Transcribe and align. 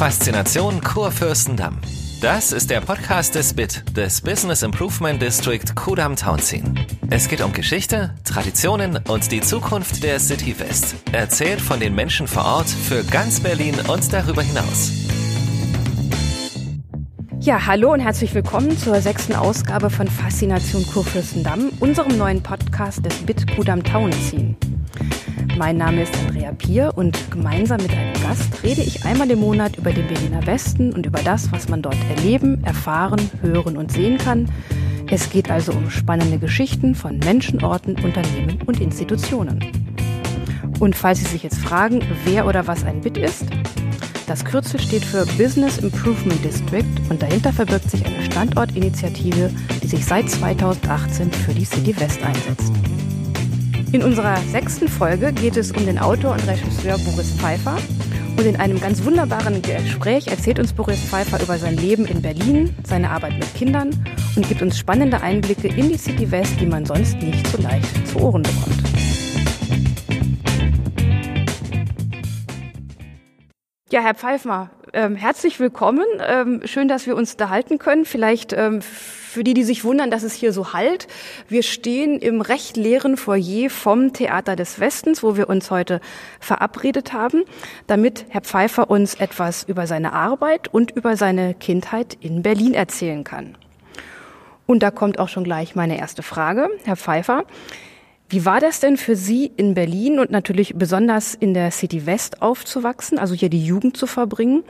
Faszination 0.00 0.80
Kurfürstendamm. 0.80 1.76
Das 2.22 2.52
ist 2.52 2.70
der 2.70 2.80
Podcast 2.80 3.34
des 3.34 3.52
BIT, 3.52 3.84
des 3.94 4.22
Business 4.22 4.62
Improvement 4.62 5.20
District 5.20 5.74
Kudam 5.74 6.16
Townsien. 6.16 6.80
Es 7.10 7.28
geht 7.28 7.42
um 7.42 7.52
Geschichte, 7.52 8.14
Traditionen 8.24 8.98
und 9.10 9.30
die 9.30 9.42
Zukunft 9.42 10.02
der 10.02 10.18
City 10.18 10.58
West. 10.58 10.94
Erzählt 11.12 11.60
von 11.60 11.80
den 11.80 11.94
Menschen 11.94 12.26
vor 12.26 12.46
Ort 12.46 12.70
für 12.70 13.04
ganz 13.04 13.40
Berlin 13.40 13.74
und 13.88 14.10
darüber 14.10 14.40
hinaus. 14.40 14.90
Ja, 17.40 17.66
hallo 17.66 17.92
und 17.92 18.00
herzlich 18.00 18.34
willkommen 18.34 18.78
zur 18.78 19.02
sechsten 19.02 19.34
Ausgabe 19.34 19.90
von 19.90 20.08
Faszination 20.08 20.86
Kurfürstendamm, 20.86 21.72
unserem 21.78 22.16
neuen 22.16 22.42
Podcast 22.42 23.04
des 23.04 23.14
BIT 23.18 23.54
Kudam 23.54 23.84
Townsien. 23.84 24.56
Mein 25.58 25.76
Name 25.76 26.04
ist 26.04 26.14
Andrea 26.26 26.52
Pier 26.52 26.92
und 26.96 27.30
gemeinsam 27.30 27.82
mit 27.82 27.90
einem 27.90 28.09
Gast 28.30 28.62
rede 28.62 28.82
ich 28.82 29.04
einmal 29.04 29.28
im 29.32 29.40
Monat 29.40 29.76
über 29.76 29.90
den 29.90 30.06
Berliner 30.06 30.46
Westen 30.46 30.92
und 30.92 31.04
über 31.04 31.18
das, 31.18 31.50
was 31.50 31.68
man 31.68 31.82
dort 31.82 31.96
erleben, 32.16 32.62
erfahren, 32.62 33.20
hören 33.42 33.76
und 33.76 33.90
sehen 33.90 34.18
kann. 34.18 34.48
Es 35.10 35.30
geht 35.30 35.50
also 35.50 35.72
um 35.72 35.90
spannende 35.90 36.38
Geschichten 36.38 36.94
von 36.94 37.18
Menschen, 37.18 37.64
Orten, 37.64 37.96
Unternehmen 38.04 38.60
und 38.66 38.80
Institutionen. 38.80 39.58
Und 40.78 40.94
falls 40.94 41.18
Sie 41.18 41.26
sich 41.26 41.42
jetzt 41.42 41.58
fragen, 41.58 42.02
wer 42.24 42.46
oder 42.46 42.68
was 42.68 42.84
ein 42.84 43.00
BIT 43.00 43.18
ist, 43.18 43.46
das 44.28 44.44
Kürzel 44.44 44.78
steht 44.78 45.04
für 45.04 45.26
Business 45.36 45.78
Improvement 45.78 46.44
District 46.44 46.86
und 47.08 47.20
dahinter 47.20 47.52
verbirgt 47.52 47.90
sich 47.90 48.06
eine 48.06 48.22
Standortinitiative, 48.22 49.50
die 49.82 49.88
sich 49.88 50.06
seit 50.06 50.30
2018 50.30 51.32
für 51.32 51.52
die 51.52 51.64
City 51.64 51.98
West 51.98 52.22
einsetzt. 52.22 52.72
In 53.90 54.04
unserer 54.04 54.36
sechsten 54.36 54.86
Folge 54.86 55.32
geht 55.32 55.56
es 55.56 55.72
um 55.72 55.84
den 55.84 55.98
Autor 55.98 56.34
und 56.34 56.46
Regisseur 56.46 56.96
Boris 56.98 57.32
Pfeiffer. 57.32 57.76
Und 58.40 58.46
in 58.46 58.56
einem 58.56 58.80
ganz 58.80 59.04
wunderbaren 59.04 59.60
Gespräch 59.60 60.28
erzählt 60.28 60.58
uns 60.58 60.72
Boris 60.72 60.98
Pfeiffer 60.98 61.42
über 61.42 61.58
sein 61.58 61.76
Leben 61.76 62.06
in 62.06 62.22
Berlin, 62.22 62.74
seine 62.84 63.10
Arbeit 63.10 63.34
mit 63.34 63.54
Kindern 63.54 63.90
und 64.34 64.48
gibt 64.48 64.62
uns 64.62 64.78
spannende 64.78 65.20
Einblicke 65.20 65.68
in 65.68 65.90
die 65.90 65.98
City 65.98 66.30
West, 66.30 66.58
die 66.58 66.64
man 66.64 66.86
sonst 66.86 67.18
nicht 67.18 67.46
so 67.48 67.60
leicht 67.60 68.08
zu 68.08 68.18
Ohren 68.18 68.42
bekommt. 68.42 68.82
Ja, 73.90 74.00
Herr 74.00 74.14
Pfeiffer, 74.14 74.70
ähm, 74.94 75.16
herzlich 75.16 75.60
willkommen. 75.60 76.06
Ähm, 76.26 76.62
schön, 76.64 76.88
dass 76.88 77.06
wir 77.06 77.16
uns 77.16 77.32
unterhalten 77.32 77.76
können. 77.76 78.06
Vielleicht 78.06 78.54
ähm, 78.54 78.80
für 79.30 79.44
die, 79.44 79.54
die 79.54 79.62
sich 79.62 79.84
wundern, 79.84 80.10
dass 80.10 80.24
es 80.24 80.34
hier 80.34 80.52
so 80.52 80.72
halt. 80.72 81.06
Wir 81.48 81.62
stehen 81.62 82.18
im 82.18 82.40
recht 82.40 82.76
leeren 82.76 83.16
Foyer 83.16 83.70
vom 83.70 84.12
Theater 84.12 84.56
des 84.56 84.80
Westens, 84.80 85.22
wo 85.22 85.36
wir 85.36 85.48
uns 85.48 85.70
heute 85.70 86.00
verabredet 86.40 87.12
haben, 87.12 87.44
damit 87.86 88.26
Herr 88.28 88.40
Pfeiffer 88.40 88.90
uns 88.90 89.14
etwas 89.14 89.62
über 89.62 89.86
seine 89.86 90.12
Arbeit 90.12 90.68
und 90.68 90.90
über 90.90 91.16
seine 91.16 91.54
Kindheit 91.54 92.16
in 92.20 92.42
Berlin 92.42 92.74
erzählen 92.74 93.22
kann. 93.22 93.56
Und 94.66 94.82
da 94.82 94.90
kommt 94.90 95.18
auch 95.18 95.28
schon 95.28 95.44
gleich 95.44 95.74
meine 95.74 95.98
erste 95.98 96.22
Frage. 96.22 96.68
Herr 96.84 96.96
Pfeiffer, 96.96 97.44
wie 98.28 98.44
war 98.44 98.60
das 98.60 98.80
denn 98.80 98.96
für 98.96 99.16
Sie 99.16 99.50
in 99.56 99.74
Berlin 99.74 100.18
und 100.18 100.30
natürlich 100.30 100.74
besonders 100.76 101.34
in 101.34 101.54
der 101.54 101.70
City 101.70 102.06
West 102.06 102.42
aufzuwachsen, 102.42 103.18
also 103.18 103.34
hier 103.34 103.48
die 103.48 103.64
Jugend 103.64 103.96
zu 103.96 104.06
verbringen? 104.06 104.64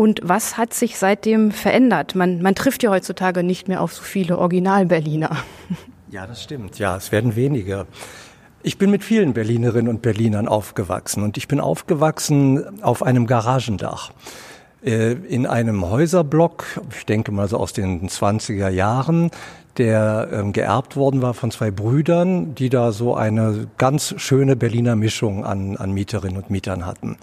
Und 0.00 0.22
was 0.22 0.56
hat 0.56 0.72
sich 0.72 0.96
seitdem 0.96 1.50
verändert? 1.50 2.14
Man, 2.14 2.40
man 2.40 2.54
trifft 2.54 2.82
ja 2.82 2.88
heutzutage 2.88 3.42
nicht 3.42 3.68
mehr 3.68 3.82
auf 3.82 3.92
so 3.92 4.02
viele 4.02 4.38
Original-Berliner. 4.38 5.36
Ja, 6.10 6.26
das 6.26 6.42
stimmt. 6.42 6.80
Ja, 6.80 6.96
es 6.96 7.12
werden 7.12 7.36
weniger. 7.36 7.86
Ich 8.64 8.78
bin 8.78 8.90
mit 8.90 9.04
vielen 9.04 9.32
Berlinerinnen 9.32 9.88
und 9.88 10.02
Berlinern 10.02 10.48
aufgewachsen 10.48 11.22
und 11.22 11.36
ich 11.36 11.46
bin 11.46 11.60
aufgewachsen 11.60 12.82
auf 12.82 13.04
einem 13.04 13.28
Garagendach 13.28 14.10
äh, 14.84 15.12
in 15.12 15.46
einem 15.46 15.88
Häuserblock, 15.88 16.64
ich 16.98 17.06
denke 17.06 17.30
mal 17.30 17.46
so 17.46 17.58
aus 17.58 17.72
den 17.72 18.08
20er 18.08 18.70
Jahren, 18.70 19.30
der 19.78 20.28
ähm, 20.32 20.52
geerbt 20.52 20.96
worden 20.96 21.22
war 21.22 21.32
von 21.32 21.52
zwei 21.52 21.70
Brüdern, 21.70 22.56
die 22.56 22.70
da 22.70 22.90
so 22.90 23.14
eine 23.14 23.68
ganz 23.78 24.14
schöne 24.16 24.56
Berliner 24.56 24.96
Mischung 24.96 25.44
an, 25.44 25.76
an 25.76 25.92
Mieterinnen 25.92 26.36
und 26.36 26.50
Mietern 26.50 26.86
hatten. 26.86 27.18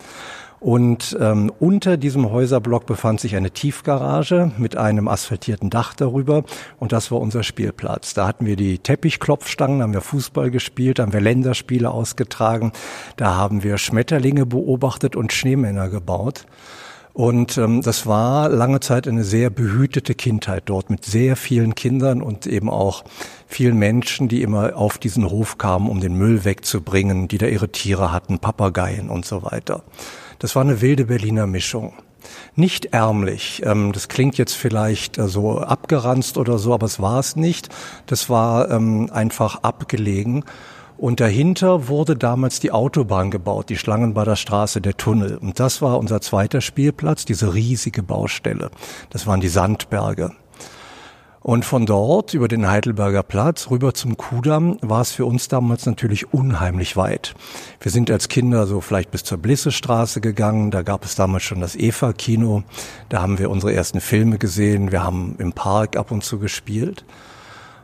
Und 0.59 1.15
ähm, 1.19 1.51
unter 1.59 1.97
diesem 1.97 2.31
Häuserblock 2.31 2.87
befand 2.87 3.19
sich 3.19 3.35
eine 3.35 3.51
Tiefgarage 3.51 4.51
mit 4.57 4.75
einem 4.75 5.07
asphaltierten 5.07 5.69
Dach 5.69 5.93
darüber. 5.93 6.43
Und 6.79 6.91
das 6.91 7.11
war 7.11 7.19
unser 7.19 7.43
Spielplatz. 7.43 8.15
Da 8.15 8.27
hatten 8.27 8.45
wir 8.45 8.55
die 8.55 8.79
Teppichklopfstangen, 8.79 9.83
haben 9.83 9.93
wir 9.93 10.01
Fußball 10.01 10.49
gespielt, 10.49 10.99
haben 10.99 11.13
wir 11.13 11.21
Länderspiele 11.21 11.91
ausgetragen. 11.91 12.71
Da 13.17 13.35
haben 13.35 13.63
wir 13.63 13.77
Schmetterlinge 13.77 14.47
beobachtet 14.47 15.15
und 15.15 15.31
Schneemänner 15.31 15.89
gebaut. 15.89 16.45
Und 17.13 17.57
ähm, 17.57 17.81
das 17.81 18.05
war 18.05 18.47
lange 18.47 18.79
Zeit 18.79 19.07
eine 19.07 19.23
sehr 19.23 19.49
behütete 19.49 20.13
Kindheit 20.13 20.63
dort 20.67 20.91
mit 20.91 21.03
sehr 21.03 21.35
vielen 21.35 21.73
Kindern 21.73 22.21
und 22.21 22.45
eben 22.45 22.69
auch 22.69 23.03
vielen 23.47 23.77
Menschen, 23.77 24.27
die 24.27 24.43
immer 24.43 24.75
auf 24.75 24.99
diesen 24.99 25.27
Hof 25.27 25.57
kamen, 25.57 25.89
um 25.89 25.99
den 25.99 26.13
Müll 26.13 26.45
wegzubringen, 26.45 27.27
die 27.27 27.39
da 27.39 27.47
ihre 27.47 27.69
Tiere 27.69 28.11
hatten, 28.11 28.37
Papageien 28.37 29.09
und 29.09 29.25
so 29.25 29.41
weiter. 29.41 29.81
Das 30.39 30.55
war 30.55 30.63
eine 30.63 30.81
wilde 30.81 31.05
Berliner 31.05 31.47
Mischung. 31.47 31.93
Nicht 32.55 32.87
ärmlich. 32.87 33.61
Ähm, 33.65 33.91
das 33.93 34.07
klingt 34.07 34.37
jetzt 34.37 34.53
vielleicht 34.53 35.17
äh, 35.17 35.27
so 35.27 35.59
abgeranzt 35.59 36.37
oder 36.37 36.57
so, 36.57 36.73
aber 36.73 36.85
es 36.85 36.99
war 36.99 37.19
es 37.19 37.35
nicht. 37.35 37.69
Das 38.05 38.29
war 38.29 38.69
ähm, 38.71 39.09
einfach 39.11 39.63
abgelegen. 39.63 40.43
Und 40.97 41.19
dahinter 41.19 41.87
wurde 41.87 42.15
damals 42.15 42.59
die 42.59 42.71
Autobahn 42.71 43.29
gebaut, 43.29 43.69
die 43.69 43.77
Schlangenbader 43.77 44.35
Straße, 44.35 44.81
der 44.81 44.97
Tunnel. 44.97 45.37
Und 45.37 45.59
das 45.59 45.81
war 45.81 45.99
unser 45.99 46.21
zweiter 46.21 46.59
Spielplatz, 46.59 47.23
diese 47.23 47.53
riesige 47.53 48.01
Baustelle. 48.01 48.71
Das 49.11 49.27
waren 49.27 49.39
die 49.39 49.47
Sandberge. 49.47 50.31
Und 51.47 51.63
von 51.63 51.85
dort 51.85 52.33
über 52.33 52.49
den 52.49 52.69
Heidelberger 52.69 53.23
Platz 53.23 53.69
rüber 53.69 53.93
zum 53.93 54.17
Kudamm 54.17 54.77
war 54.81 54.99
es 54.99 55.13
für 55.13 55.23
uns 55.23 55.47
damals 55.47 55.85
natürlich 55.85 56.33
unheimlich 56.33 56.97
weit. 56.97 57.35
Wir 57.79 57.89
sind 57.89 58.11
als 58.11 58.27
Kinder 58.27 58.67
so 58.67 58.81
vielleicht 58.81 59.11
bis 59.11 59.23
zur 59.23 59.37
Blissestraße 59.37 60.19
gegangen. 60.19 60.71
Da 60.71 60.81
gab 60.81 61.05
es 61.05 61.15
damals 61.15 61.43
schon 61.43 61.61
das 61.61 61.77
Eva-Kino. 61.77 62.63
Da 63.07 63.21
haben 63.21 63.39
wir 63.39 63.49
unsere 63.49 63.73
ersten 63.73 64.01
Filme 64.01 64.39
gesehen. 64.39 64.91
Wir 64.91 65.05
haben 65.05 65.35
im 65.37 65.53
Park 65.53 65.95
ab 65.95 66.11
und 66.11 66.21
zu 66.21 66.37
gespielt. 66.37 67.05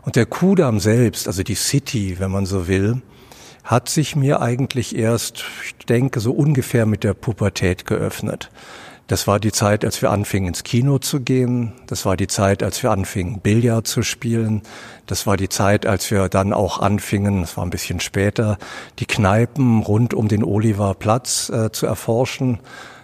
Und 0.01 0.17
der 0.17 0.25
Kudamm 0.25 0.81
selbst, 0.81 1.27
also 1.27 1.41
die 1.41 1.55
City, 1.55 2.19
wenn 2.19 2.31
man 2.31 2.45
so 2.45 2.67
will, 2.67 3.01
hat 3.63 3.87
sich 3.87 4.17
mir 4.17 4.41
eigentlich 4.41 4.93
erst, 4.93 5.45
ich 5.65 5.85
denke, 5.85 6.19
so 6.19 6.33
ungefähr 6.33 6.85
mit 6.85 7.05
der 7.05 7.13
Pubertät 7.13 7.85
geöffnet. 7.85 8.51
Das 9.07 9.27
war 9.27 9.39
die 9.39 9.51
Zeit, 9.51 9.83
als 9.83 10.01
wir 10.01 10.11
anfingen 10.11 10.49
ins 10.49 10.63
Kino 10.63 10.97
zu 10.97 11.19
gehen. 11.19 11.73
Das 11.87 12.05
war 12.05 12.15
die 12.15 12.27
Zeit, 12.27 12.63
als 12.63 12.81
wir 12.83 12.91
anfingen 12.91 13.41
Billard 13.41 13.85
zu 13.85 14.01
spielen. 14.01 14.61
Das 15.07 15.27
war 15.27 15.35
die 15.35 15.49
Zeit, 15.49 15.85
als 15.85 16.09
wir 16.09 16.29
dann 16.29 16.53
auch 16.53 16.79
anfingen, 16.79 17.41
das 17.41 17.57
war 17.57 17.65
ein 17.65 17.69
bisschen 17.69 17.99
später, 17.99 18.57
die 18.99 19.05
Kneipen 19.05 19.81
rund 19.81 20.13
um 20.13 20.29
den 20.29 20.43
Oliver 20.43 20.93
Platz 20.93 21.49
äh, 21.49 21.71
zu 21.71 21.85
erforschen 21.85 22.59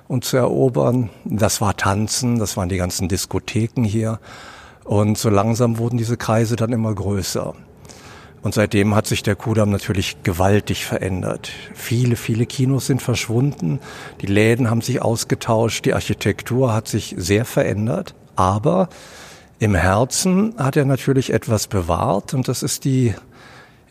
und 0.07 0.23
zu 0.23 0.37
erobern. 0.37 1.09
Das 1.25 1.59
war 1.59 1.75
Tanzen, 1.75 2.39
das 2.39 2.55
waren 2.55 2.69
die 2.69 2.77
ganzen 2.77 3.09
Diskotheken 3.09 3.83
hier. 3.83 4.19
Und 4.85 5.17
so 5.17 5.29
langsam 5.29 5.77
wurden 5.79 5.97
diese 5.97 6.15
Kreise 6.15 6.55
dann 6.55 6.71
immer 6.71 6.95
größer. 6.95 7.53
Und 8.41 8.53
seitdem 8.53 8.95
hat 8.95 9.05
sich 9.05 9.23
der 9.23 9.35
Kudamm 9.35 9.69
natürlich 9.69 10.23
gewaltig 10.23 10.85
verändert. 10.85 11.51
Viele, 11.73 12.15
viele 12.15 12.45
Kinos 12.45 12.87
sind 12.87 13.01
verschwunden, 13.01 13.79
die 14.21 14.27
Läden 14.27 14.69
haben 14.69 14.81
sich 14.81 15.01
ausgetauscht, 15.01 15.85
die 15.85 15.93
Architektur 15.93 16.73
hat 16.73 16.87
sich 16.87 17.15
sehr 17.17 17.45
verändert. 17.45 18.15
Aber 18.35 18.89
im 19.59 19.75
Herzen 19.75 20.53
hat 20.57 20.77
er 20.77 20.85
natürlich 20.85 21.33
etwas 21.33 21.67
bewahrt 21.67 22.33
und 22.33 22.47
das 22.47 22.63
ist 22.63 22.85
die 22.85 23.13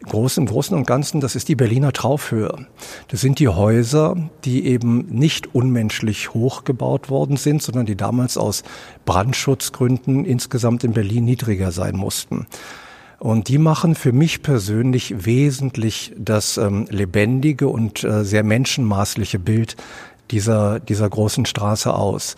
Groß, 0.04 0.38
im 0.38 0.46
Großen 0.46 0.76
und 0.76 0.86
Ganzen, 0.86 1.20
das 1.20 1.34
ist 1.34 1.48
die 1.48 1.56
Berliner 1.56 1.92
Traufhöhe. 1.92 2.66
Das 3.08 3.20
sind 3.20 3.40
die 3.40 3.48
Häuser, 3.48 4.16
die 4.44 4.64
eben 4.64 5.06
nicht 5.08 5.54
unmenschlich 5.54 6.32
hoch 6.34 6.62
gebaut 6.64 7.10
worden 7.10 7.36
sind, 7.36 7.62
sondern 7.62 7.84
die 7.84 7.96
damals 7.96 8.38
aus 8.38 8.62
Brandschutzgründen 9.04 10.24
insgesamt 10.24 10.84
in 10.84 10.92
Berlin 10.92 11.24
niedriger 11.24 11.72
sein 11.72 11.96
mussten. 11.96 12.46
Und 13.18 13.48
die 13.48 13.58
machen 13.58 13.96
für 13.96 14.12
mich 14.12 14.42
persönlich 14.42 15.26
wesentlich 15.26 16.12
das 16.16 16.56
ähm, 16.56 16.86
lebendige 16.88 17.68
und 17.68 18.04
äh, 18.04 18.24
sehr 18.24 18.44
menschenmaßliche 18.44 19.40
Bild 19.40 19.76
dieser, 20.30 20.78
dieser 20.78 21.08
großen 21.08 21.44
Straße 21.44 21.92
aus. 21.92 22.36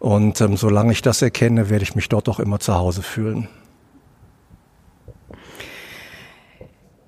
Und 0.00 0.40
ähm, 0.40 0.56
solange 0.56 0.92
ich 0.92 1.00
das 1.00 1.22
erkenne, 1.22 1.70
werde 1.70 1.82
ich 1.82 1.94
mich 1.94 2.08
dort 2.08 2.28
auch 2.28 2.40
immer 2.40 2.60
zu 2.60 2.74
Hause 2.74 3.02
fühlen. 3.02 3.48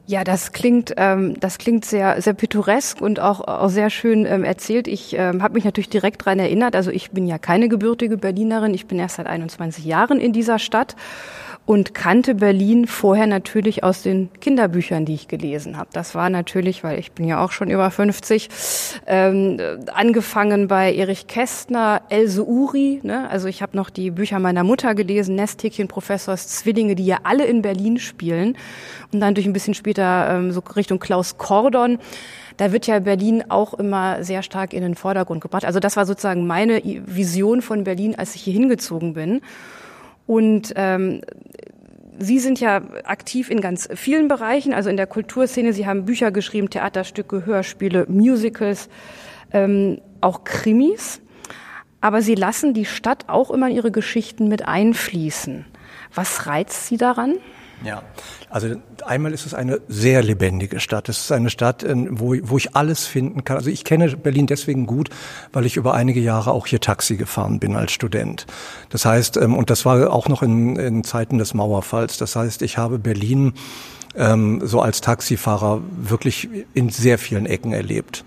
Ja, 0.06 0.24
das 0.24 0.50
klingt, 0.50 0.94
ähm, 0.96 1.38
das 1.38 1.58
klingt 1.58 1.84
sehr, 1.84 2.20
sehr 2.20 2.34
pittoresk 2.34 3.00
und 3.00 3.20
auch, 3.20 3.42
auch 3.46 3.68
sehr 3.68 3.90
schön 3.90 4.26
ähm, 4.26 4.42
erzählt. 4.42 4.88
Ich 4.88 5.14
ähm, 5.16 5.40
habe 5.40 5.54
mich 5.54 5.64
natürlich 5.64 5.88
direkt 5.88 6.24
dran 6.24 6.40
erinnert. 6.40 6.74
Also 6.74 6.90
ich 6.90 7.12
bin 7.12 7.28
ja 7.28 7.38
keine 7.38 7.68
gebürtige 7.68 8.16
Berlinerin. 8.16 8.74
Ich 8.74 8.86
bin 8.86 8.98
erst 8.98 9.16
seit 9.16 9.28
21 9.28 9.84
Jahren 9.84 10.18
in 10.18 10.32
dieser 10.32 10.58
Stadt 10.58 10.96
und 11.70 11.94
kannte 11.94 12.34
Berlin 12.34 12.88
vorher 12.88 13.28
natürlich 13.28 13.84
aus 13.84 14.02
den 14.02 14.28
Kinderbüchern, 14.40 15.04
die 15.04 15.14
ich 15.14 15.28
gelesen 15.28 15.76
habe. 15.76 15.88
Das 15.92 16.16
war 16.16 16.28
natürlich, 16.28 16.82
weil 16.82 16.98
ich 16.98 17.12
bin 17.12 17.28
ja 17.28 17.44
auch 17.44 17.52
schon 17.52 17.70
über 17.70 17.88
50, 17.92 18.48
ähm, 19.06 19.56
angefangen 19.94 20.66
bei 20.66 20.92
Erich 20.92 21.28
Kästner, 21.28 22.02
Else 22.08 22.44
Uri. 22.44 22.98
Ne? 23.04 23.30
Also 23.30 23.46
ich 23.46 23.62
habe 23.62 23.76
noch 23.76 23.88
die 23.88 24.10
Bücher 24.10 24.40
meiner 24.40 24.64
Mutter 24.64 24.96
gelesen, 24.96 25.36
Nesthäkchen, 25.36 25.86
Professors 25.86 26.48
Zwillinge, 26.48 26.96
die 26.96 27.06
ja 27.06 27.18
alle 27.22 27.44
in 27.44 27.62
Berlin 27.62 28.00
spielen. 28.00 28.56
Und 29.12 29.20
dann 29.20 29.36
durch 29.36 29.46
ein 29.46 29.52
bisschen 29.52 29.74
später 29.74 30.28
ähm, 30.28 30.50
so 30.50 30.64
Richtung 30.74 30.98
Klaus 30.98 31.38
Kordon 31.38 32.00
da 32.56 32.72
wird 32.72 32.86
ja 32.86 32.98
Berlin 32.98 33.44
auch 33.48 33.72
immer 33.72 34.22
sehr 34.22 34.42
stark 34.42 34.74
in 34.74 34.82
den 34.82 34.94
Vordergrund 34.94 35.40
gebracht. 35.40 35.64
Also 35.64 35.80
das 35.80 35.96
war 35.96 36.04
sozusagen 36.04 36.46
meine 36.46 36.82
Vision 36.84 37.62
von 37.62 37.84
Berlin, 37.84 38.16
als 38.18 38.34
ich 38.34 38.42
hier 38.42 38.52
hingezogen 38.52 39.14
bin. 39.14 39.40
Und 40.30 40.74
ähm, 40.76 41.22
Sie 42.20 42.38
sind 42.38 42.60
ja 42.60 42.82
aktiv 43.02 43.50
in 43.50 43.60
ganz 43.60 43.88
vielen 43.96 44.28
Bereichen, 44.28 44.72
also 44.72 44.88
in 44.88 44.96
der 44.96 45.08
Kulturszene. 45.08 45.72
Sie 45.72 45.88
haben 45.88 46.04
Bücher 46.04 46.30
geschrieben, 46.30 46.70
Theaterstücke, 46.70 47.46
Hörspiele, 47.46 48.06
Musicals, 48.08 48.88
ähm, 49.52 50.00
auch 50.20 50.44
Krimis. 50.44 51.20
Aber 52.00 52.22
Sie 52.22 52.36
lassen 52.36 52.74
die 52.74 52.84
Stadt 52.84 53.24
auch 53.28 53.50
immer 53.50 53.70
in 53.70 53.74
Ihre 53.74 53.90
Geschichten 53.90 54.46
mit 54.46 54.68
einfließen. 54.68 55.64
Was 56.14 56.46
reizt 56.46 56.86
Sie 56.86 56.96
daran? 56.96 57.38
Ja, 57.82 58.02
also 58.50 58.74
einmal 59.06 59.32
ist 59.32 59.46
es 59.46 59.54
eine 59.54 59.80
sehr 59.88 60.22
lebendige 60.22 60.80
Stadt. 60.80 61.08
Es 61.08 61.20
ist 61.20 61.32
eine 61.32 61.48
Stadt, 61.48 61.84
wo, 61.88 62.36
wo 62.42 62.58
ich 62.58 62.76
alles 62.76 63.06
finden 63.06 63.44
kann. 63.44 63.56
Also 63.56 63.70
ich 63.70 63.84
kenne 63.84 64.16
Berlin 64.16 64.46
deswegen 64.46 64.86
gut, 64.86 65.08
weil 65.52 65.64
ich 65.64 65.76
über 65.76 65.94
einige 65.94 66.20
Jahre 66.20 66.50
auch 66.52 66.66
hier 66.66 66.80
Taxi 66.80 67.16
gefahren 67.16 67.58
bin 67.58 67.76
als 67.76 67.92
Student. 67.92 68.46
Das 68.90 69.06
heißt, 69.06 69.38
ähm, 69.38 69.56
und 69.56 69.70
das 69.70 69.86
war 69.86 70.12
auch 70.12 70.28
noch 70.28 70.42
in, 70.42 70.76
in 70.76 71.04
Zeiten 71.04 71.38
des 71.38 71.54
Mauerfalls. 71.54 72.18
Das 72.18 72.36
heißt, 72.36 72.60
ich 72.62 72.76
habe 72.76 72.98
Berlin 72.98 73.54
ähm, 74.14 74.60
so 74.64 74.80
als 74.80 75.00
Taxifahrer 75.00 75.80
wirklich 75.96 76.48
in 76.74 76.90
sehr 76.90 77.18
vielen 77.18 77.46
Ecken 77.46 77.72
erlebt. 77.72 78.24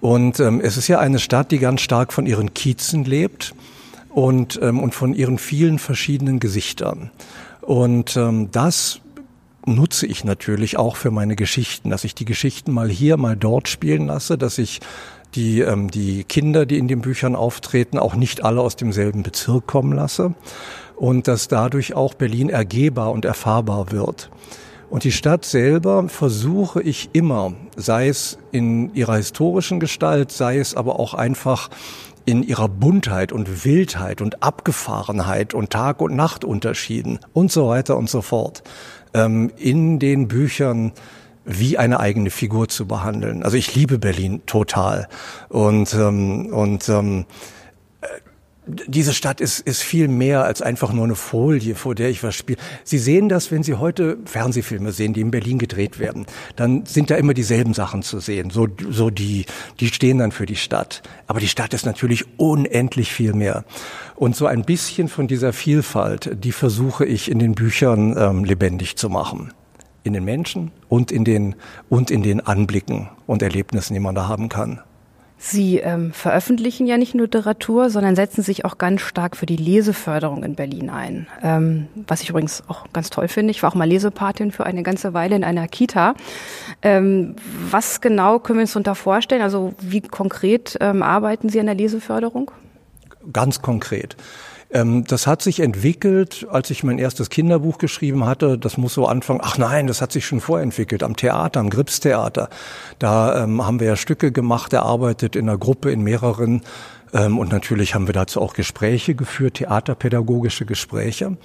Und 0.00 0.40
ähm, 0.40 0.60
es 0.60 0.76
ist 0.76 0.88
ja 0.88 0.98
eine 0.98 1.18
Stadt, 1.18 1.50
die 1.50 1.58
ganz 1.58 1.80
stark 1.80 2.12
von 2.12 2.26
ihren 2.26 2.52
Kiezen 2.52 3.04
lebt 3.04 3.54
und, 4.10 4.58
ähm, 4.62 4.80
und 4.80 4.94
von 4.94 5.14
ihren 5.14 5.38
vielen 5.38 5.78
verschiedenen 5.78 6.40
Gesichtern. 6.40 7.10
Und 7.64 8.16
ähm, 8.16 8.50
das 8.50 9.00
nutze 9.66 10.06
ich 10.06 10.24
natürlich 10.24 10.76
auch 10.76 10.96
für 10.96 11.10
meine 11.10 11.36
Geschichten, 11.36 11.90
dass 11.90 12.04
ich 12.04 12.14
die 12.14 12.26
Geschichten 12.26 12.72
mal 12.72 12.90
hier, 12.90 13.16
mal 13.16 13.36
dort 13.36 13.68
spielen 13.68 14.06
lasse, 14.06 14.36
dass 14.36 14.58
ich 14.58 14.80
die, 15.34 15.60
ähm, 15.60 15.90
die 15.90 16.24
Kinder, 16.24 16.66
die 16.66 16.78
in 16.78 16.88
den 16.88 17.00
Büchern 17.00 17.34
auftreten, 17.34 17.98
auch 17.98 18.14
nicht 18.14 18.44
alle 18.44 18.60
aus 18.60 18.76
demselben 18.76 19.22
Bezirk 19.22 19.66
kommen 19.66 19.92
lasse 19.92 20.34
und 20.96 21.26
dass 21.26 21.48
dadurch 21.48 21.94
auch 21.94 22.14
Berlin 22.14 22.50
ergehbar 22.50 23.10
und 23.12 23.24
erfahrbar 23.24 23.90
wird. 23.90 24.30
Und 24.90 25.04
die 25.04 25.12
Stadt 25.12 25.44
selber 25.44 26.08
versuche 26.08 26.82
ich 26.82 27.10
immer, 27.14 27.54
sei 27.74 28.08
es 28.08 28.38
in 28.52 28.94
ihrer 28.94 29.16
historischen 29.16 29.80
Gestalt, 29.80 30.30
sei 30.30 30.58
es 30.58 30.76
aber 30.76 31.00
auch 31.00 31.14
einfach 31.14 31.68
in 32.26 32.42
ihrer 32.42 32.68
Buntheit 32.68 33.32
und 33.32 33.64
Wildheit 33.64 34.20
und 34.20 34.42
Abgefahrenheit 34.42 35.54
und 35.54 35.70
Tag- 35.70 36.00
und 36.00 36.16
Nachtunterschieden 36.16 37.18
und 37.32 37.52
so 37.52 37.68
weiter 37.68 37.96
und 37.96 38.08
so 38.08 38.22
fort 38.22 38.62
ähm, 39.12 39.50
in 39.56 39.98
den 39.98 40.28
Büchern 40.28 40.92
wie 41.44 41.76
eine 41.76 42.00
eigene 42.00 42.30
Figur 42.30 42.68
zu 42.68 42.86
behandeln. 42.86 43.42
Also 43.42 43.56
ich 43.56 43.74
liebe 43.74 43.98
Berlin 43.98 44.42
total 44.46 45.08
und 45.50 45.92
ähm, 45.94 46.46
und 46.46 46.88
ähm, 46.88 47.26
diese 48.66 49.12
Stadt 49.12 49.40
ist, 49.40 49.60
ist 49.60 49.82
viel 49.82 50.08
mehr 50.08 50.44
als 50.44 50.62
einfach 50.62 50.92
nur 50.92 51.04
eine 51.04 51.14
Folie, 51.14 51.74
vor 51.74 51.94
der 51.94 52.08
ich 52.08 52.22
was 52.22 52.34
spiele. 52.34 52.58
Sie 52.82 52.98
sehen 52.98 53.28
das, 53.28 53.50
wenn 53.50 53.62
Sie 53.62 53.74
heute 53.74 54.16
Fernsehfilme 54.24 54.92
sehen, 54.92 55.12
die 55.12 55.20
in 55.20 55.30
Berlin 55.30 55.58
gedreht 55.58 55.98
werden. 55.98 56.24
Dann 56.56 56.86
sind 56.86 57.10
da 57.10 57.16
immer 57.16 57.34
dieselben 57.34 57.74
Sachen 57.74 58.02
zu 58.02 58.20
sehen. 58.20 58.50
So, 58.50 58.68
so 58.90 59.10
die, 59.10 59.44
die 59.80 59.88
stehen 59.88 60.18
dann 60.18 60.32
für 60.32 60.46
die 60.46 60.56
Stadt. 60.56 61.02
Aber 61.26 61.40
die 61.40 61.48
Stadt 61.48 61.74
ist 61.74 61.84
natürlich 61.84 62.24
unendlich 62.38 63.12
viel 63.12 63.34
mehr. 63.34 63.64
Und 64.16 64.34
so 64.34 64.46
ein 64.46 64.64
bisschen 64.64 65.08
von 65.08 65.26
dieser 65.26 65.52
Vielfalt, 65.52 66.30
die 66.42 66.52
versuche 66.52 67.04
ich 67.04 67.30
in 67.30 67.38
den 67.38 67.54
Büchern 67.54 68.16
ähm, 68.16 68.44
lebendig 68.44 68.96
zu 68.96 69.10
machen. 69.10 69.52
In 70.04 70.14
den 70.14 70.24
Menschen 70.24 70.70
und 70.88 71.10
in 71.10 71.24
den, 71.24 71.54
und 71.88 72.10
in 72.10 72.22
den 72.22 72.40
Anblicken 72.40 73.08
und 73.26 73.42
Erlebnissen, 73.42 73.94
die 73.94 74.00
man 74.00 74.14
da 74.14 74.28
haben 74.28 74.48
kann. 74.48 74.80
Sie 75.46 75.76
ähm, 75.76 76.14
veröffentlichen 76.14 76.86
ja 76.86 76.96
nicht 76.96 77.14
nur 77.14 77.26
Literatur, 77.26 77.90
sondern 77.90 78.16
setzen 78.16 78.42
sich 78.42 78.64
auch 78.64 78.78
ganz 78.78 79.02
stark 79.02 79.36
für 79.36 79.44
die 79.44 79.58
Leseförderung 79.58 80.42
in 80.42 80.54
Berlin 80.54 80.88
ein. 80.88 81.26
Ähm, 81.42 81.86
was 82.06 82.22
ich 82.22 82.30
übrigens 82.30 82.62
auch 82.66 82.86
ganz 82.94 83.10
toll 83.10 83.28
finde. 83.28 83.50
Ich 83.50 83.62
war 83.62 83.70
auch 83.70 83.74
mal 83.74 83.86
Lesepatin 83.86 84.52
für 84.52 84.64
eine 84.64 84.82
ganze 84.82 85.12
Weile 85.12 85.36
in 85.36 85.44
einer 85.44 85.68
Kita. 85.68 86.14
Ähm, 86.80 87.36
was 87.70 88.00
genau 88.00 88.38
können 88.38 88.58
wir 88.58 88.62
uns 88.62 88.72
darunter 88.72 88.94
vorstellen? 88.94 89.42
Also 89.42 89.74
wie 89.80 90.00
konkret 90.00 90.78
ähm, 90.80 91.02
arbeiten 91.02 91.50
Sie 91.50 91.60
an 91.60 91.66
der 91.66 91.74
Leseförderung? 91.74 92.50
Ganz 93.30 93.60
konkret. 93.60 94.16
Ähm, 94.74 95.04
das 95.04 95.26
hat 95.26 95.40
sich 95.40 95.60
entwickelt, 95.60 96.46
als 96.50 96.68
ich 96.70 96.82
mein 96.82 96.98
erstes 96.98 97.30
Kinderbuch 97.30 97.78
geschrieben 97.78 98.26
hatte. 98.26 98.58
Das 98.58 98.76
muss 98.76 98.92
so 98.92 99.06
anfangen. 99.06 99.40
Ach 99.42 99.56
nein, 99.56 99.86
das 99.86 100.02
hat 100.02 100.12
sich 100.12 100.26
schon 100.26 100.40
vorentwickelt 100.40 101.02
am 101.02 101.16
Theater, 101.16 101.60
am 101.60 101.70
Gripstheater. 101.70 102.50
Da 102.98 103.44
ähm, 103.44 103.64
haben 103.64 103.80
wir 103.80 103.86
ja 103.86 103.96
Stücke 103.96 104.32
gemacht, 104.32 104.72
erarbeitet 104.72 105.36
in 105.36 105.48
einer 105.48 105.58
Gruppe, 105.58 105.92
in 105.92 106.02
mehreren. 106.02 106.62
Ähm, 107.14 107.38
und 107.38 107.52
natürlich 107.52 107.94
haben 107.94 108.08
wir 108.08 108.14
dazu 108.14 108.42
auch 108.42 108.52
Gespräche 108.52 109.14
geführt, 109.14 109.54
theaterpädagogische 109.54 110.66
Gespräche. 110.66 111.36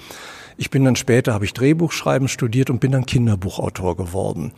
Ich 0.58 0.72
bin 0.72 0.84
dann 0.84 0.96
später, 0.96 1.34
habe 1.34 1.46
ich 1.46 1.54
Drehbuchschreiben 1.54 2.28
studiert 2.28 2.70
und 2.70 2.80
bin 2.80 2.92
dann 2.92 3.06
Kinderbuchautor 3.06 3.96
geworden. 3.96 4.52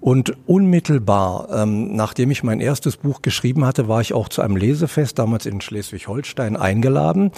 Und 0.00 0.36
unmittelbar, 0.46 1.48
ähm, 1.52 1.94
nachdem 1.94 2.30
ich 2.30 2.42
mein 2.42 2.60
erstes 2.60 2.96
Buch 2.96 3.22
geschrieben 3.22 3.64
hatte, 3.64 3.88
war 3.88 4.00
ich 4.00 4.12
auch 4.12 4.28
zu 4.28 4.42
einem 4.42 4.56
Lesefest 4.56 5.18
damals 5.18 5.46
in 5.46 5.60
Schleswig-Holstein 5.60 6.56
eingeladen. 6.56 7.30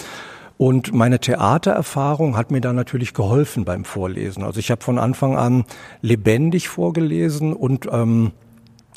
Und 0.58 0.92
meine 0.92 1.20
Theatererfahrung 1.20 2.36
hat 2.36 2.50
mir 2.50 2.60
da 2.60 2.72
natürlich 2.72 3.14
geholfen 3.14 3.64
beim 3.64 3.84
Vorlesen. 3.84 4.42
Also 4.42 4.58
ich 4.58 4.72
habe 4.72 4.82
von 4.82 4.98
Anfang 4.98 5.36
an 5.36 5.64
lebendig 6.02 6.68
vorgelesen 6.68 7.52
und, 7.54 7.86
ähm, 7.90 8.32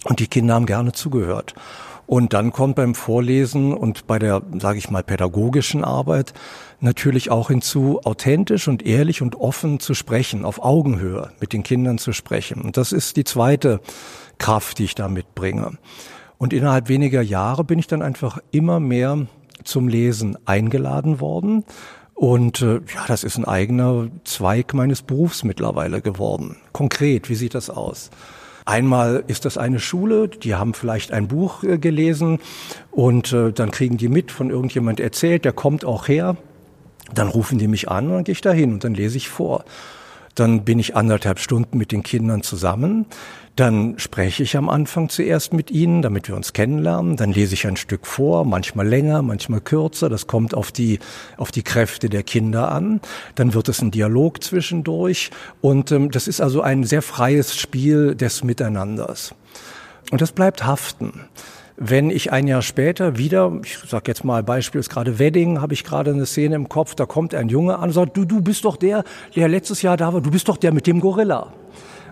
und 0.04 0.20
die 0.20 0.28
Kinder 0.28 0.56
haben 0.56 0.66
gerne 0.66 0.92
zugehört. 0.92 1.54
Und 2.08 2.34
dann 2.34 2.52
kommt 2.52 2.76
beim 2.76 2.96
Vorlesen 2.96 3.74
und 3.74 4.08
bei 4.08 4.18
der, 4.18 4.42
sage 4.60 4.80
ich 4.80 4.90
mal, 4.90 5.04
pädagogischen 5.04 5.84
Arbeit 5.84 6.34
natürlich 6.80 7.30
auch 7.30 7.50
hinzu, 7.50 8.02
authentisch 8.04 8.68
und 8.68 8.84
ehrlich 8.84 9.22
und 9.22 9.36
offen 9.36 9.80
zu 9.80 9.94
sprechen, 9.94 10.44
auf 10.44 10.64
Augenhöhe 10.64 11.32
mit 11.40 11.54
den 11.54 11.62
Kindern 11.62 12.00
zu 12.00 12.12
sprechen. 12.12 12.60
Und 12.62 12.76
das 12.76 12.92
ist 12.92 13.18
die 13.18 13.24
zweite 13.24 13.82
Kraft, 14.40 14.80
die 14.80 14.86
ich 14.86 14.96
da 14.96 15.08
mitbringe. 15.08 15.78
Und 16.40 16.54
innerhalb 16.54 16.90
weniger 16.90 17.22
Jahre 17.22 17.64
bin 17.64 17.78
ich 17.78 17.86
dann 17.86 18.02
einfach 18.02 18.40
immer 18.50 18.80
mehr 18.80 19.28
zum 19.64 19.88
Lesen 19.88 20.38
eingeladen 20.46 21.20
worden. 21.20 21.64
Und 22.14 22.62
äh, 22.62 22.76
ja, 22.76 23.06
das 23.08 23.24
ist 23.24 23.38
ein 23.38 23.46
eigener 23.46 24.10
Zweig 24.24 24.74
meines 24.74 25.02
Berufs 25.02 25.44
mittlerweile 25.44 26.02
geworden. 26.02 26.58
Konkret, 26.72 27.30
wie 27.30 27.36
sieht 27.36 27.56
das 27.56 27.70
aus? 27.70 28.12
Einmal 28.64 29.24
ist 29.26 29.46
das 29.46 29.58
eine 29.58 29.80
Schule, 29.80 30.28
die 30.28 30.54
haben 30.54 30.74
vielleicht 30.74 31.12
ein 31.12 31.28
Buch 31.28 31.64
äh, 31.64 31.78
gelesen 31.80 32.40
und 32.92 33.34
äh, 33.34 33.52
dann 33.52 33.72
kriegen 33.72 33.98
die 33.98 34.08
mit 34.08 34.32
von 34.32 34.52
irgendjemand 34.52 35.00
erzählt, 35.00 35.46
der 35.46 35.52
kommt 35.52 35.84
auch 35.84 36.08
her. 36.08 36.38
Dann 37.14 37.28
rufen 37.28 37.58
die 37.58 37.68
mich 37.68 37.90
an 37.90 38.06
und 38.06 38.14
dann 38.14 38.24
gehe 38.24 38.34
ich 38.34 38.42
dahin 38.42 38.74
und 38.74 38.84
dann 38.84 38.94
lese 38.94 39.18
ich 39.18 39.28
vor. 39.28 39.66
Dann 40.36 40.64
bin 40.64 40.80
ich 40.80 40.96
anderthalb 40.96 41.40
Stunden 41.40 41.78
mit 41.78 41.92
den 41.92 42.04
Kindern 42.04 42.44
zusammen. 42.44 43.06
Dann 43.56 44.00
spreche 44.00 44.44
ich 44.44 44.56
am 44.56 44.70
Anfang 44.70 45.10
zuerst 45.10 45.52
mit 45.52 45.72
ihnen, 45.72 46.02
damit 46.02 46.28
wir 46.30 46.36
uns 46.36 46.54
kennenlernen. 46.54 47.18
Dann 47.18 47.32
lese 47.32 47.54
ich 47.54 47.68
ein 47.68 47.76
Stück 47.76 48.08
vor, 48.08 48.46
manchmal 48.46 48.88
länger, 48.88 49.22
manchmal 49.22 49.60
kürzer. 49.60 50.10
Das 50.10 50.26
kommt 50.26 50.54
auf 50.54 50.72
die, 50.72 51.00
auf 51.38 51.52
die 51.52 51.64
Kräfte 51.64 52.10
der 52.10 52.24
Kinder 52.24 52.72
an. 52.72 53.02
Dann 53.36 53.54
wird 53.54 53.68
es 53.68 53.82
ein 53.82 53.92
Dialog 53.92 54.42
zwischendurch. 54.42 55.32
Und 55.60 55.92
ähm, 55.92 56.12
das 56.12 56.28
ist 56.28 56.40
also 56.40 56.62
ein 56.62 56.86
sehr 56.86 57.02
freies 57.02 57.56
Spiel 57.56 58.16
des 58.16 58.44
Miteinanders. 58.44 59.36
Und 60.12 60.22
das 60.22 60.32
bleibt 60.32 60.66
haften. 60.66 61.22
Wenn 61.84 62.12
ich 62.12 62.32
ein 62.32 62.46
Jahr 62.46 62.62
später 62.62 63.18
wieder, 63.18 63.52
ich 63.64 63.80
sage 63.88 64.04
jetzt 64.06 64.24
mal 64.24 64.44
Beispiel 64.44 64.80
ist 64.80 64.92
gerade 64.92 65.18
Wedding, 65.18 65.62
habe 65.62 65.74
ich 65.74 65.84
gerade 65.84 66.12
eine 66.12 66.28
Szene 66.28 66.54
im 66.54 66.70
Kopf, 66.70 66.94
da 66.94 67.08
kommt 67.08 67.34
ein 67.34 67.50
Junge 67.50 67.80
an 67.80 67.86
und 67.86 67.94
sagt, 67.94 68.16
du, 68.16 68.24
du 68.24 68.40
bist 68.40 68.66
doch 68.66 68.78
der, 68.78 69.04
der 69.36 69.48
letztes 69.48 69.82
Jahr 69.82 69.98
da 69.98 70.14
war, 70.14 70.22
du 70.22 70.30
bist 70.30 70.48
doch 70.48 70.58
der 70.58 70.74
mit 70.74 70.86
dem 70.86 71.00
Gorilla. 71.00 71.52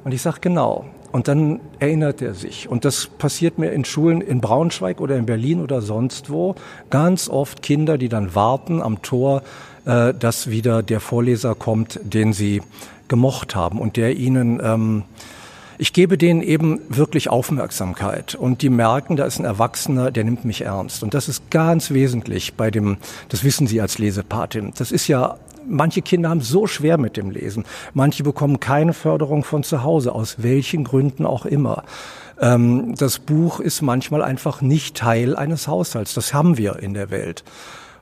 Und 0.03 0.11
ich 0.11 0.23
sage 0.23 0.39
genau. 0.41 0.85
Und 1.11 1.27
dann 1.27 1.59
erinnert 1.77 2.19
er 2.23 2.33
sich. 2.33 2.67
Und 2.67 2.83
das 2.83 3.05
passiert 3.19 3.59
mir 3.59 3.69
in 3.69 3.85
Schulen 3.85 4.21
in 4.21 4.41
Braunschweig 4.41 4.99
oder 4.99 5.17
in 5.17 5.27
Berlin 5.27 5.61
oder 5.61 5.83
sonst 5.83 6.31
wo. 6.31 6.55
Ganz 6.89 7.29
oft 7.29 7.61
Kinder, 7.61 7.99
die 7.99 8.09
dann 8.09 8.33
warten 8.33 8.81
am 8.81 9.03
Tor, 9.03 9.43
äh, 9.85 10.15
dass 10.15 10.49
wieder 10.49 10.81
der 10.81 10.99
Vorleser 10.99 11.53
kommt, 11.53 11.99
den 12.01 12.33
sie 12.33 12.63
gemocht 13.07 13.55
haben 13.55 13.79
und 13.79 13.97
der 13.97 14.17
ihnen 14.17 14.59
ähm, 14.63 15.03
ich 15.79 15.93
gebe 15.93 16.17
denen 16.17 16.41
eben 16.41 16.81
wirklich 16.89 17.29
Aufmerksamkeit 17.29 18.35
und 18.35 18.61
die 18.61 18.69
merken, 18.69 19.15
da 19.15 19.23
ist 19.23 19.39
ein 19.39 19.45
Erwachsener, 19.45 20.11
der 20.11 20.25
nimmt 20.25 20.43
mich 20.43 20.61
ernst. 20.61 21.03
Und 21.03 21.13
das 21.13 21.29
ist 21.29 21.49
ganz 21.49 21.91
wesentlich 21.91 22.53
bei 22.55 22.69
dem, 22.69 22.97
das 23.29 23.45
wissen 23.45 23.65
Sie 23.65 23.79
als 23.79 23.97
Lesepatin. 23.97 24.73
Das 24.77 24.91
ist 24.91 25.07
ja 25.07 25.37
manche 25.65 26.01
Kinder 26.01 26.29
haben 26.29 26.41
so 26.41 26.67
schwer 26.67 26.97
mit 26.97 27.15
dem 27.15 27.31
Lesen. 27.31 27.63
Manche 27.93 28.23
bekommen 28.23 28.59
keine 28.59 28.93
Förderung 28.93 29.45
von 29.45 29.63
zu 29.63 29.81
Hause, 29.83 30.13
aus 30.13 30.43
welchen 30.43 30.83
Gründen 30.83 31.25
auch 31.25 31.45
immer. 31.45 31.83
Ähm, 32.41 32.95
das 32.95 33.19
Buch 33.19 33.61
ist 33.61 33.81
manchmal 33.81 34.21
einfach 34.21 34.61
nicht 34.61 34.97
Teil 34.97 35.35
eines 35.35 35.67
Haushalts. 35.67 36.13
Das 36.13 36.33
haben 36.33 36.57
wir 36.57 36.79
in 36.79 36.93
der 36.93 37.09
Welt. 37.09 37.45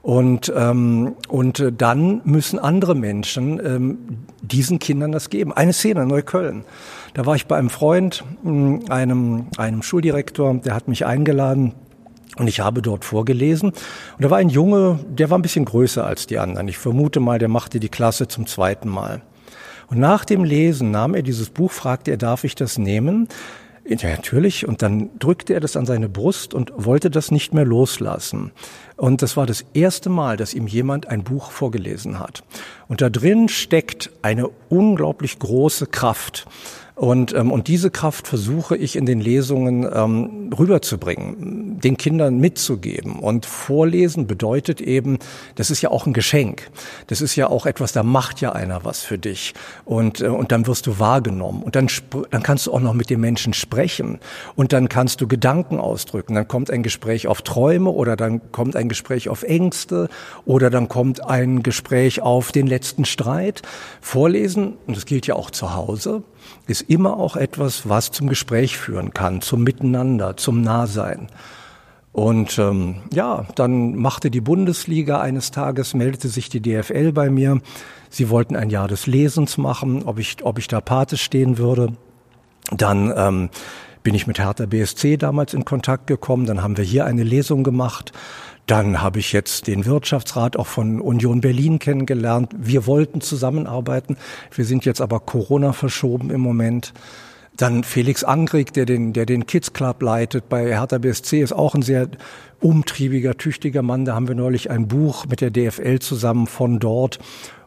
Und, 0.08 0.54
ähm, 0.56 1.18
und 1.28 1.74
dann 1.78 2.22
müssen 2.24 2.60
andere 2.60 2.96
Menschen 2.96 3.60
ähm, 3.60 3.98
diesen 4.42 4.80
Kindern 4.80 5.12
das 5.12 5.30
geben. 5.30 5.52
Eine 5.52 5.74
Szene 5.74 6.04
in 6.04 6.08
Neukölln. 6.08 6.64
Da 7.14 7.26
war 7.26 7.36
ich 7.36 7.46
bei 7.46 7.58
einem 7.58 7.70
Freund, 7.70 8.24
hm, 8.42 8.86
einem, 8.88 9.48
einem 9.58 9.82
Schuldirektor, 9.82 10.54
der 10.64 10.76
hat 10.76 10.88
mich 10.88 11.06
eingeladen 11.06 11.74
und 12.38 12.48
ich 12.48 12.62
habe 12.62 12.82
dort 12.82 13.04
vorgelesen. 13.04 13.72
Und 13.72 13.76
da 14.20 14.30
war 14.30 14.38
ein 14.38 14.48
Junge, 14.48 14.98
der 15.10 15.30
war 15.30 15.38
ein 15.38 15.42
bisschen 15.42 15.66
größer 15.66 16.08
als 16.08 16.26
die 16.26 16.40
anderen. 16.40 16.70
Ich 16.70 16.78
vermute 16.78 17.20
mal, 17.20 17.38
der 17.38 17.50
machte 17.50 17.82
die 17.82 17.90
Klasse 17.90 18.30
zum 18.30 18.48
zweiten 18.48 18.88
Mal. 18.88 19.24
Und 19.90 20.00
nach 20.00 20.24
dem 20.24 20.46
Lesen 20.46 20.90
nahm 20.90 21.16
er 21.16 21.22
dieses 21.22 21.50
Buch, 21.50 21.74
fragte 21.74 22.12
er, 22.12 22.18
darf 22.18 22.46
ich 22.46 22.56
das 22.56 22.78
nehmen? 22.78 23.28
Ja, 23.88 24.10
natürlich. 24.10 24.68
Und 24.68 24.82
dann 24.82 25.10
drückte 25.18 25.54
er 25.54 25.62
das 25.62 25.78
an 25.78 25.86
seine 25.86 26.10
Brust 26.10 26.54
und 26.54 26.74
wollte 26.76 27.10
das 27.10 27.32
nicht 27.32 27.54
mehr 27.54 27.64
loslassen. 27.64 28.52
Und 28.98 29.22
das 29.22 29.38
war 29.38 29.46
das 29.46 29.64
erste 29.74 30.10
Mal, 30.10 30.36
dass 30.36 30.54
ihm 30.54 30.68
jemand 30.68 31.08
ein 31.08 31.24
Buch 31.24 31.52
vorgelesen 31.52 32.20
hat. 32.20 32.44
Und 32.90 33.02
da 33.02 33.10
drin 33.10 33.48
steckt 33.48 34.12
eine 34.22 34.50
unglaublich 34.70 35.40
große 35.40 35.88
Kraft. 35.88 36.48
Und, 36.98 37.32
ähm, 37.36 37.52
und 37.52 37.68
diese 37.68 37.92
Kraft 37.92 38.28
versuche 38.28 38.76
ich 38.76 38.96
in 38.96 39.06
den 39.06 39.22
Lesungen 39.22 39.88
ähm, 39.94 40.52
rüberzubringen, 40.58 41.80
den 41.80 41.96
Kindern 41.96 42.40
mitzugeben. 42.40 43.20
Und 43.20 43.46
Vorlesen 43.46 44.26
bedeutet 44.26 44.82
eben, 44.82 45.20
das 45.54 45.70
ist 45.70 45.84
ja 45.84 45.92
auch 45.92 46.08
ein 46.08 46.14
Geschenk. 46.14 46.72
Das 47.06 47.22
ist 47.22 47.36
ja 47.36 47.52
auch 47.52 47.68
etwas, 47.68 47.92
da 47.92 48.02
macht 48.02 48.42
ja 48.42 48.54
einer 48.54 48.84
was 48.84 49.02
für 49.02 49.20
dich. 49.20 49.54
Und, 49.86 50.22
äh, 50.22 50.28
und 50.28 50.52
dann 50.52 50.66
wirst 50.66 50.88
du 50.88 50.98
wahrgenommen. 50.98 51.62
Und 51.62 51.76
dann, 51.76 51.88
dann 52.32 52.42
kannst 52.42 52.66
du 52.66 52.74
auch 52.74 52.80
noch 52.80 52.96
mit 52.96 53.12
den 53.12 53.20
Menschen 53.20 53.54
sprechen. 53.54 54.18
Und 54.56 54.74
dann 54.74 54.90
kannst 54.90 55.22
du 55.22 55.28
Gedanken 55.28 55.80
ausdrücken. 55.80 56.34
Dann 56.34 56.48
kommt 56.48 56.72
ein 56.72 56.82
Gespräch 56.82 57.28
auf 57.28 57.44
Träume 57.44 57.92
oder 57.92 58.16
dann 58.16 58.52
kommt 58.52 58.76
ein 58.76 58.90
Gespräch 58.90 59.30
auf 59.30 59.44
Ängste 59.44 60.10
oder 60.46 60.72
dann 60.72 60.90
kommt 60.90 61.24
ein 61.24 61.62
Gespräch 61.62 62.24
auf 62.24 62.52
den 62.52 62.66
letzten 62.66 63.06
Streit. 63.06 63.62
Vorlesen, 64.02 64.78
und 64.88 64.98
das 64.98 65.06
gilt 65.06 65.28
ja 65.28 65.36
auch 65.36 65.52
zu 65.52 65.76
Hause, 65.76 66.24
ist 66.68 66.82
immer 66.82 67.18
auch 67.18 67.36
etwas, 67.36 67.88
was 67.88 68.12
zum 68.12 68.28
Gespräch 68.28 68.78
führen 68.78 69.14
kann, 69.14 69.42
zum 69.42 69.64
Miteinander, 69.64 70.38
zum 70.38 70.62
Nahsein. 70.62 71.28
Und 72.12 72.58
ähm, 72.58 73.04
ja, 73.14 73.46
dann 73.56 73.96
machte 73.96 74.32
die 74.32 74.42
Bundesliga 74.42 75.22
eines 75.22 75.52
Tages, 75.52 75.94
meldete 75.94 76.30
sich 76.30 76.50
die 76.50 76.62
DFL 76.62 77.12
bei 77.12 77.30
mir. 77.30 77.62
Sie 78.10 78.30
wollten 78.30 78.56
ein 78.56 78.72
Jahr 78.72 78.88
des 78.88 79.06
Lesens 79.06 79.58
machen, 79.60 80.04
ob 80.04 80.18
ich, 80.18 80.38
ob 80.44 80.58
ich 80.58 80.68
da 80.68 80.82
Pate 80.82 81.18
stehen 81.18 81.60
würde. 81.60 81.94
Dann 82.72 83.14
ähm, 83.16 83.50
bin 84.02 84.16
ich 84.16 84.26
mit 84.26 84.40
Hertha 84.40 84.66
BSC 84.66 85.18
damals 85.18 85.54
in 85.54 85.64
Kontakt 85.64 86.08
gekommen. 86.08 86.48
Dann 86.48 86.64
haben 86.64 86.78
wir 86.78 86.84
hier 86.84 87.06
eine 87.06 87.24
Lesung 87.24 87.64
gemacht. 87.64 88.14
Dann 88.68 89.02
habe 89.02 89.20
ich 89.20 89.32
jetzt 89.32 89.68
den 89.68 89.86
Wirtschaftsrat 89.86 90.58
auch 90.58 90.68
von 90.68 91.00
Union 91.00 91.40
Berlin 91.40 91.80
kennengelernt. 91.80 92.52
Wir 92.58 92.86
wollten 92.86 93.22
zusammenarbeiten. 93.22 94.18
Wir 94.54 94.66
sind 94.66 94.84
jetzt 94.84 95.00
aber 95.00 95.22
Corona 95.22 95.72
verschoben 95.72 96.30
im 96.32 96.42
Moment. 96.42 96.94
Dann 97.56 97.86
Felix 97.86 98.26
Angrig, 98.26 98.74
der 98.74 98.86
den, 98.86 99.14
der 99.14 99.26
den 99.26 99.48
Kids 99.48 99.72
Club 99.72 100.02
leitet 100.02 100.50
bei 100.50 100.68
Hertha 100.68 100.98
BSC, 100.98 101.42
ist 101.42 101.54
auch 101.54 101.76
ein 101.76 101.82
sehr 101.82 102.10
umtriebiger, 102.60 103.38
tüchtiger 103.38 103.84
Mann. 103.84 104.04
Da 104.04 104.16
haben 104.16 104.28
wir 104.28 104.36
neulich 104.36 104.70
ein 104.70 104.90
Buch 104.90 105.26
mit 105.28 105.40
der 105.40 105.50
DFL 105.50 106.00
zusammen 106.00 106.46
von 106.46 106.80
dort 106.80 107.20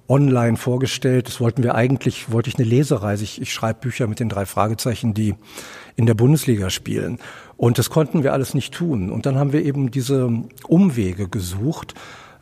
online 0.06 0.56
vorgestellt. 0.58 1.28
Das 1.28 1.40
wollten 1.40 1.62
wir 1.62 1.76
eigentlich, 1.76 2.30
wollte 2.30 2.50
ich 2.50 2.58
eine 2.58 2.68
Lesereise. 2.68 3.24
Ich, 3.24 3.40
ich 3.40 3.54
schreibe 3.54 3.80
Bücher 3.80 4.06
mit 4.06 4.20
den 4.20 4.28
drei 4.28 4.44
Fragezeichen, 4.44 5.14
die 5.14 5.34
in 5.96 6.06
der 6.06 6.14
Bundesliga 6.14 6.68
spielen. 6.68 7.18
Und 7.60 7.76
das 7.76 7.90
konnten 7.90 8.22
wir 8.22 8.32
alles 8.32 8.54
nicht 8.54 8.72
tun. 8.72 9.10
Und 9.10 9.26
dann 9.26 9.36
haben 9.36 9.52
wir 9.52 9.62
eben 9.62 9.90
diese 9.90 10.32
Umwege 10.66 11.28
gesucht. 11.28 11.92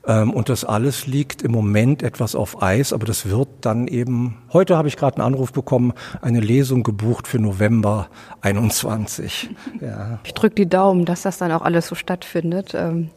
Ähm, 0.07 0.33
und 0.33 0.49
das 0.49 0.65
alles 0.65 1.09
liegt 1.09 1.43
im 1.43 1.51
Moment 1.51 2.05
etwas 2.05 2.37
auf 2.37 2.63
Eis, 2.63 2.93
aber 2.93 3.05
das 3.05 3.29
wird 3.29 3.49
dann 3.63 3.89
eben, 3.89 4.37
heute 4.53 4.77
habe 4.77 4.87
ich 4.87 4.97
gerade 4.97 5.17
einen 5.17 5.27
Anruf 5.27 5.53
bekommen, 5.53 5.93
eine 6.23 6.39
Lesung 6.39 6.85
gebucht 6.85 7.27
für 7.27 7.41
November 7.41 8.11
21. 8.43 9.51
Ja. 9.81 10.21
Ich 10.23 10.35
drücke 10.35 10.55
die 10.55 10.69
Daumen, 10.69 11.05
dass 11.05 11.23
das 11.23 11.37
dann 11.39 11.51
auch 11.51 11.63
alles 11.63 11.89
so 11.89 11.97
stattfindet. 11.97 12.75
Ähm, 12.75 13.11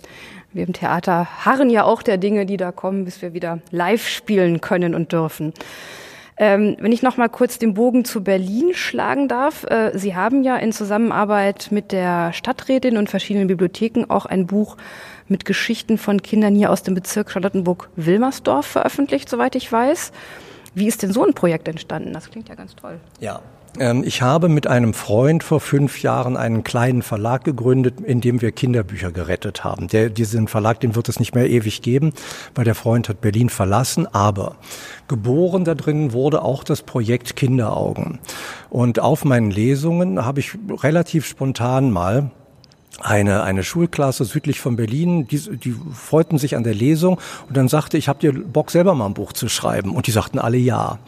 wir 0.53 0.65
im 0.65 0.73
Theater 0.73 1.27
harren 1.45 1.69
ja 1.69 1.83
auch 1.83 2.01
der 2.01 2.17
Dinge, 2.17 2.47
die 2.47 2.57
da 2.57 2.71
kommen, 2.71 3.05
bis 3.05 3.21
wir 3.21 3.33
wieder 3.33 3.59
live 3.69 4.07
spielen 4.07 4.59
können 4.59 4.95
und 4.95 5.11
dürfen. 5.11 5.53
Ähm, 6.41 6.75
wenn 6.79 6.91
ich 6.91 7.03
noch 7.03 7.17
mal 7.17 7.29
kurz 7.29 7.59
den 7.59 7.75
Bogen 7.75 8.03
zu 8.03 8.23
Berlin 8.23 8.73
schlagen 8.73 9.27
darf. 9.27 9.63
Äh, 9.65 9.91
Sie 9.93 10.15
haben 10.15 10.41
ja 10.41 10.57
in 10.57 10.71
Zusammenarbeit 10.71 11.67
mit 11.69 11.91
der 11.91 12.33
Stadträtin 12.33 12.97
und 12.97 13.11
verschiedenen 13.11 13.47
Bibliotheken 13.47 14.05
auch 14.09 14.25
ein 14.25 14.47
Buch 14.47 14.75
mit 15.27 15.45
Geschichten 15.45 15.99
von 15.99 16.23
Kindern 16.23 16.55
hier 16.55 16.71
aus 16.71 16.81
dem 16.81 16.95
Bezirk 16.95 17.29
Charlottenburg-Wilmersdorf 17.29 18.65
veröffentlicht, 18.65 19.29
soweit 19.29 19.55
ich 19.55 19.71
weiß. 19.71 20.11
Wie 20.73 20.87
ist 20.87 21.03
denn 21.03 21.11
so 21.11 21.23
ein 21.23 21.35
Projekt 21.35 21.67
entstanden? 21.67 22.11
Das 22.11 22.31
klingt 22.31 22.49
ja 22.49 22.55
ganz 22.55 22.75
toll. 22.75 22.99
Ja, 23.19 23.43
ich 24.03 24.21
habe 24.21 24.49
mit 24.49 24.67
einem 24.67 24.93
Freund 24.93 25.43
vor 25.43 25.61
fünf 25.61 26.01
Jahren 26.01 26.35
einen 26.35 26.63
kleinen 26.63 27.01
Verlag 27.01 27.45
gegründet, 27.45 28.01
in 28.01 28.19
dem 28.19 28.41
wir 28.41 28.51
Kinderbücher 28.51 29.11
gerettet 29.11 29.63
haben. 29.63 29.87
Der, 29.87 30.09
diesen 30.09 30.49
Verlag, 30.49 30.81
den 30.81 30.95
wird 30.95 31.07
es 31.07 31.19
nicht 31.19 31.35
mehr 31.35 31.49
ewig 31.49 31.81
geben, 31.81 32.11
weil 32.53 32.65
der 32.65 32.75
Freund 32.75 33.07
hat 33.07 33.21
Berlin 33.21 33.49
verlassen. 33.49 34.07
Aber 34.13 34.57
geboren 35.07 35.63
da 35.63 35.73
drin 35.73 36.11
wurde 36.11 36.41
auch 36.41 36.65
das 36.65 36.81
Projekt 36.81 37.37
Kinderaugen. 37.37 38.19
Und 38.69 38.99
auf 38.99 39.23
meinen 39.23 39.51
Lesungen 39.51 40.25
habe 40.25 40.41
ich 40.41 40.57
relativ 40.83 41.25
spontan 41.25 41.91
mal 41.91 42.31
eine, 42.99 43.43
eine 43.43 43.63
Schulklasse 43.63 44.25
südlich 44.25 44.59
von 44.59 44.75
Berlin, 44.75 45.27
die, 45.27 45.39
die 45.57 45.75
freuten 45.93 46.37
sich 46.37 46.55
an 46.55 46.63
der 46.63 46.75
Lesung 46.75 47.19
und 47.47 47.57
dann 47.57 47.67
sagte 47.67 47.97
ich, 47.97 48.07
habt 48.07 48.23
ihr 48.23 48.33
Bock 48.33 48.69
selber 48.69 48.93
mal 48.95 49.07
ein 49.07 49.13
Buch 49.13 49.33
zu 49.33 49.49
schreiben? 49.49 49.95
Und 49.95 50.07
die 50.07 50.11
sagten 50.11 50.39
alle 50.39 50.57
ja. 50.57 50.99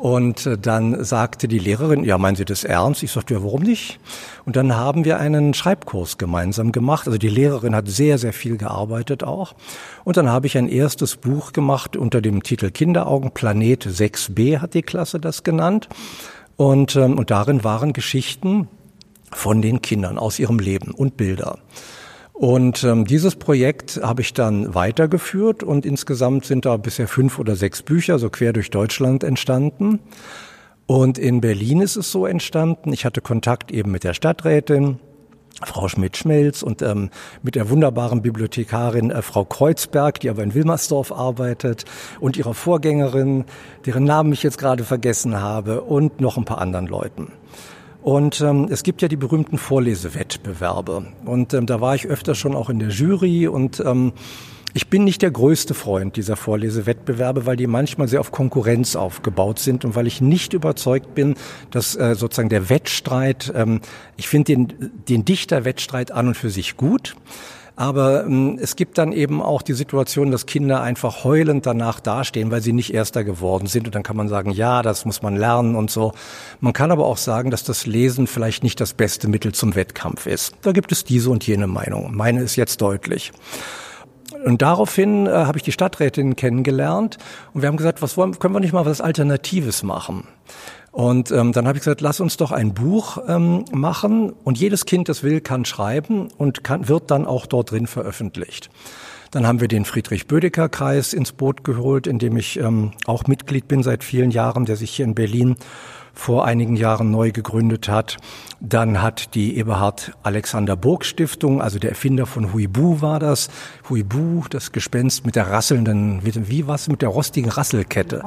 Und 0.00 0.46
äh, 0.46 0.56
dann 0.56 1.04
sagte 1.04 1.46
die 1.46 1.58
Lehrerin, 1.58 2.04
ja, 2.04 2.16
meinen 2.16 2.34
Sie 2.34 2.46
das 2.46 2.64
ernst? 2.64 3.02
Ich 3.02 3.12
sagte, 3.12 3.34
ja, 3.34 3.42
warum 3.42 3.62
nicht? 3.62 4.00
Und 4.46 4.56
dann 4.56 4.74
haben 4.74 5.04
wir 5.04 5.20
einen 5.20 5.52
Schreibkurs 5.52 6.16
gemeinsam 6.16 6.72
gemacht. 6.72 7.06
Also 7.06 7.18
die 7.18 7.28
Lehrerin 7.28 7.74
hat 7.74 7.86
sehr, 7.86 8.16
sehr 8.16 8.32
viel 8.32 8.56
gearbeitet 8.56 9.22
auch. 9.22 9.54
Und 10.04 10.16
dann 10.16 10.30
habe 10.30 10.46
ich 10.46 10.56
ein 10.56 10.68
erstes 10.68 11.16
Buch 11.16 11.52
gemacht 11.52 11.98
unter 11.98 12.22
dem 12.22 12.42
Titel 12.42 12.70
Kinderaugen. 12.70 13.32
Planet 13.32 13.86
6b 13.86 14.60
hat 14.60 14.72
die 14.72 14.80
Klasse 14.80 15.20
das 15.20 15.42
genannt. 15.42 15.90
Und, 16.56 16.96
ähm, 16.96 17.18
und 17.18 17.30
darin 17.30 17.62
waren 17.62 17.92
Geschichten 17.92 18.68
von 19.30 19.60
den 19.60 19.82
Kindern 19.82 20.16
aus 20.16 20.38
ihrem 20.38 20.58
Leben 20.58 20.92
und 20.92 21.18
Bilder. 21.18 21.58
Und 22.40 22.84
ähm, 22.84 23.04
dieses 23.04 23.36
Projekt 23.36 24.00
habe 24.02 24.22
ich 24.22 24.32
dann 24.32 24.74
weitergeführt 24.74 25.62
und 25.62 25.84
insgesamt 25.84 26.46
sind 26.46 26.64
da 26.64 26.78
bisher 26.78 27.06
fünf 27.06 27.38
oder 27.38 27.54
sechs 27.54 27.82
Bücher 27.82 28.18
so 28.18 28.30
quer 28.30 28.54
durch 28.54 28.70
Deutschland 28.70 29.24
entstanden. 29.24 29.98
Und 30.86 31.18
in 31.18 31.42
Berlin 31.42 31.82
ist 31.82 31.96
es 31.96 32.10
so 32.10 32.24
entstanden. 32.24 32.94
Ich 32.94 33.04
hatte 33.04 33.20
Kontakt 33.20 33.70
eben 33.70 33.90
mit 33.90 34.04
der 34.04 34.14
Stadträtin, 34.14 35.00
Frau 35.62 35.88
Schmidt-Schmelz 35.88 36.62
und 36.62 36.80
ähm, 36.80 37.10
mit 37.42 37.56
der 37.56 37.68
wunderbaren 37.68 38.22
Bibliothekarin 38.22 39.10
äh, 39.10 39.20
Frau 39.20 39.44
Kreuzberg, 39.44 40.18
die 40.20 40.30
aber 40.30 40.42
in 40.42 40.54
Wilmersdorf 40.54 41.12
arbeitet, 41.12 41.84
und 42.20 42.38
ihrer 42.38 42.54
Vorgängerin, 42.54 43.44
deren 43.84 44.04
Namen 44.04 44.32
ich 44.32 44.42
jetzt 44.42 44.56
gerade 44.56 44.84
vergessen 44.84 45.42
habe, 45.42 45.82
und 45.82 46.22
noch 46.22 46.38
ein 46.38 46.46
paar 46.46 46.62
anderen 46.62 46.86
Leuten. 46.86 47.32
Und 48.02 48.40
ähm, 48.40 48.68
es 48.70 48.82
gibt 48.82 49.02
ja 49.02 49.08
die 49.08 49.16
berühmten 49.16 49.58
Vorlesewettbewerbe. 49.58 51.06
Und 51.24 51.52
ähm, 51.54 51.66
da 51.66 51.80
war 51.80 51.94
ich 51.94 52.06
öfter 52.06 52.34
schon 52.34 52.54
auch 52.54 52.70
in 52.70 52.78
der 52.78 52.88
Jury 52.88 53.46
und 53.46 53.80
ähm, 53.80 54.12
ich 54.72 54.86
bin 54.86 55.02
nicht 55.02 55.22
der 55.22 55.32
größte 55.32 55.74
Freund 55.74 56.16
dieser 56.16 56.36
Vorlesewettbewerbe, 56.36 57.44
weil 57.44 57.56
die 57.56 57.66
manchmal 57.66 58.06
sehr 58.06 58.20
auf 58.20 58.30
Konkurrenz 58.30 58.94
aufgebaut 58.94 59.58
sind 59.58 59.84
und 59.84 59.96
weil 59.96 60.06
ich 60.06 60.20
nicht 60.20 60.52
überzeugt 60.52 61.14
bin, 61.14 61.34
dass 61.72 61.96
äh, 61.96 62.14
sozusagen 62.14 62.48
der 62.48 62.70
Wettstreit, 62.70 63.52
ähm, 63.54 63.80
ich 64.16 64.28
finde 64.28 64.54
den, 64.54 64.92
den 65.08 65.24
Dichterwettstreit 65.24 66.12
an 66.12 66.28
und 66.28 66.36
für 66.36 66.50
sich 66.50 66.76
gut. 66.76 67.16
Aber 67.80 68.26
ähm, 68.26 68.58
es 68.60 68.76
gibt 68.76 68.98
dann 68.98 69.10
eben 69.10 69.40
auch 69.40 69.62
die 69.62 69.72
Situation, 69.72 70.30
dass 70.30 70.44
Kinder 70.44 70.82
einfach 70.82 71.24
heulend 71.24 71.64
danach 71.64 71.98
dastehen, 71.98 72.50
weil 72.50 72.60
sie 72.60 72.74
nicht 72.74 72.92
Erster 72.92 73.24
geworden 73.24 73.68
sind. 73.68 73.86
Und 73.86 73.94
dann 73.94 74.02
kann 74.02 74.18
man 74.18 74.28
sagen, 74.28 74.50
ja, 74.50 74.82
das 74.82 75.06
muss 75.06 75.22
man 75.22 75.34
lernen 75.34 75.74
und 75.74 75.90
so. 75.90 76.12
Man 76.60 76.74
kann 76.74 76.90
aber 76.90 77.06
auch 77.06 77.16
sagen, 77.16 77.50
dass 77.50 77.64
das 77.64 77.86
Lesen 77.86 78.26
vielleicht 78.26 78.62
nicht 78.64 78.82
das 78.82 78.92
beste 78.92 79.28
Mittel 79.28 79.52
zum 79.52 79.76
Wettkampf 79.76 80.26
ist. 80.26 80.52
Da 80.60 80.72
gibt 80.72 80.92
es 80.92 81.04
diese 81.04 81.30
und 81.30 81.46
jene 81.46 81.68
Meinung. 81.68 82.14
Meine 82.14 82.42
ist 82.42 82.54
jetzt 82.56 82.82
deutlich. 82.82 83.32
Und 84.44 84.60
daraufhin 84.60 85.26
äh, 85.26 85.30
habe 85.30 85.56
ich 85.56 85.64
die 85.64 85.72
Stadträtin 85.72 86.36
kennengelernt 86.36 87.16
und 87.54 87.62
wir 87.62 87.68
haben 87.68 87.78
gesagt, 87.78 88.02
was 88.02 88.18
wollen, 88.18 88.38
können 88.38 88.54
wir 88.54 88.60
nicht 88.60 88.74
mal 88.74 88.84
was 88.84 89.00
Alternatives 89.00 89.82
machen? 89.82 90.28
Und 90.92 91.30
ähm, 91.30 91.52
dann 91.52 91.68
habe 91.68 91.78
ich 91.78 91.84
gesagt, 91.84 92.00
lass 92.00 92.20
uns 92.20 92.36
doch 92.36 92.50
ein 92.50 92.74
Buch 92.74 93.18
ähm, 93.28 93.64
machen 93.72 94.32
und 94.44 94.58
jedes 94.58 94.86
Kind, 94.86 95.08
das 95.08 95.22
will, 95.22 95.40
kann 95.40 95.64
schreiben 95.64 96.28
und 96.36 96.64
kann, 96.64 96.88
wird 96.88 97.10
dann 97.10 97.26
auch 97.26 97.46
dort 97.46 97.70
drin 97.70 97.86
veröffentlicht. 97.86 98.70
Dann 99.30 99.46
haben 99.46 99.60
wir 99.60 99.68
den 99.68 99.84
Friedrich-Bödecker-Kreis 99.84 101.12
ins 101.12 101.30
Boot 101.30 101.62
geholt, 101.62 102.08
in 102.08 102.18
dem 102.18 102.36
ich 102.36 102.58
ähm, 102.58 102.90
auch 103.06 103.28
Mitglied 103.28 103.68
bin 103.68 103.84
seit 103.84 104.02
vielen 104.02 104.32
Jahren, 104.32 104.64
der 104.64 104.74
sich 104.74 104.90
hier 104.90 105.04
in 105.04 105.14
Berlin 105.14 105.54
vor 106.12 106.44
einigen 106.44 106.74
Jahren 106.74 107.12
neu 107.12 107.30
gegründet 107.30 107.88
hat. 107.88 108.16
Dann 108.58 109.00
hat 109.00 109.36
die 109.36 109.56
Eberhard 109.56 110.12
Alexander 110.24 110.74
Burg 110.74 111.04
Stiftung, 111.04 111.62
also 111.62 111.78
der 111.78 111.90
Erfinder 111.90 112.26
von 112.26 112.52
Huibu 112.52 113.00
war 113.00 113.20
das. 113.20 113.48
Huibu, 113.88 114.42
das 114.50 114.72
Gespenst 114.72 115.24
mit 115.24 115.36
der 115.36 115.48
rasselnden, 115.48 116.20
wie 116.24 116.66
was 116.66 116.88
mit 116.88 117.00
der 117.00 117.10
rostigen 117.10 117.50
Rasselkette. 117.50 118.22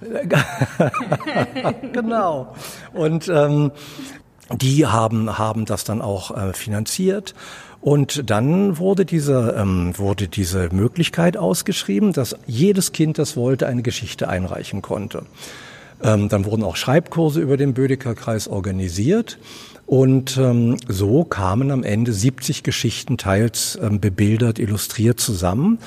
genau. 1.92 2.54
Und 2.92 3.28
ähm, 3.28 3.72
die 4.52 4.86
haben 4.86 5.38
haben 5.38 5.64
das 5.64 5.84
dann 5.84 6.02
auch 6.02 6.36
äh, 6.36 6.52
finanziert. 6.52 7.34
Und 7.80 8.28
dann 8.28 8.78
wurde 8.78 9.06
diese, 9.06 9.54
ähm, 9.56 9.96
wurde 9.96 10.28
diese 10.28 10.68
Möglichkeit 10.70 11.36
ausgeschrieben, 11.36 12.12
dass 12.12 12.36
jedes 12.46 12.92
Kind, 12.92 13.18
das 13.18 13.36
wollte, 13.36 13.66
eine 13.66 13.82
Geschichte 13.82 14.28
einreichen 14.28 14.82
konnte. 14.82 15.22
Ähm, 16.02 16.28
dann 16.28 16.44
wurden 16.44 16.62
auch 16.62 16.76
Schreibkurse 16.76 17.40
über 17.40 17.56
den 17.56 17.72
Bödecker 17.72 18.14
Kreis 18.14 18.48
organisiert. 18.48 19.38
Und 19.86 20.36
ähm, 20.36 20.76
so 20.88 21.24
kamen 21.24 21.70
am 21.70 21.82
Ende 21.82 22.12
70 22.12 22.62
Geschichten 22.62 23.18
teils 23.18 23.78
ähm, 23.82 23.98
bebildert, 23.98 24.58
illustriert 24.58 25.18
zusammen. 25.18 25.78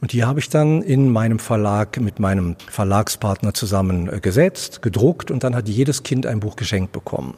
Und 0.00 0.12
die 0.12 0.24
habe 0.24 0.38
ich 0.40 0.48
dann 0.48 0.82
in 0.82 1.10
meinem 1.10 1.38
Verlag 1.38 2.00
mit 2.00 2.20
meinem 2.20 2.56
Verlagspartner 2.70 3.54
zusammen 3.54 4.08
äh, 4.08 4.20
gedruckt 4.20 5.30
und 5.30 5.44
dann 5.44 5.56
hat 5.56 5.68
jedes 5.68 6.02
Kind 6.02 6.26
ein 6.26 6.40
Buch 6.40 6.56
geschenkt 6.56 6.92
bekommen. 6.92 7.34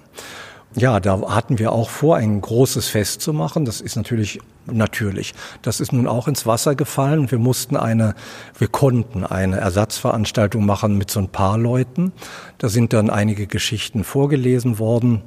Ja, 0.76 1.00
da 1.00 1.20
hatten 1.34 1.58
wir 1.58 1.72
auch 1.72 1.90
vor, 1.90 2.16
ein 2.16 2.40
großes 2.40 2.88
Fest 2.88 3.22
zu 3.22 3.32
machen. 3.32 3.64
Das 3.64 3.80
ist 3.80 3.96
natürlich 3.96 4.38
natürlich. 4.66 5.34
Das 5.62 5.80
ist 5.80 5.92
nun 5.92 6.06
auch 6.06 6.28
ins 6.28 6.46
Wasser 6.46 6.76
gefallen. 6.76 7.30
Wir 7.30 7.38
mussten 7.38 7.76
eine, 7.76 8.14
wir 8.56 8.68
konnten 8.68 9.24
eine 9.24 9.56
Ersatzveranstaltung 9.56 10.64
machen 10.64 10.96
mit 10.96 11.10
so 11.10 11.18
ein 11.18 11.28
paar 11.28 11.58
Leuten. 11.58 12.12
Da 12.58 12.68
sind 12.68 12.92
dann 12.92 13.10
einige 13.10 13.48
Geschichten 13.48 14.04
vorgelesen 14.04 14.78
worden 14.78 15.22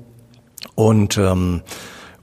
und 0.75 1.17
ähm, 1.17 1.61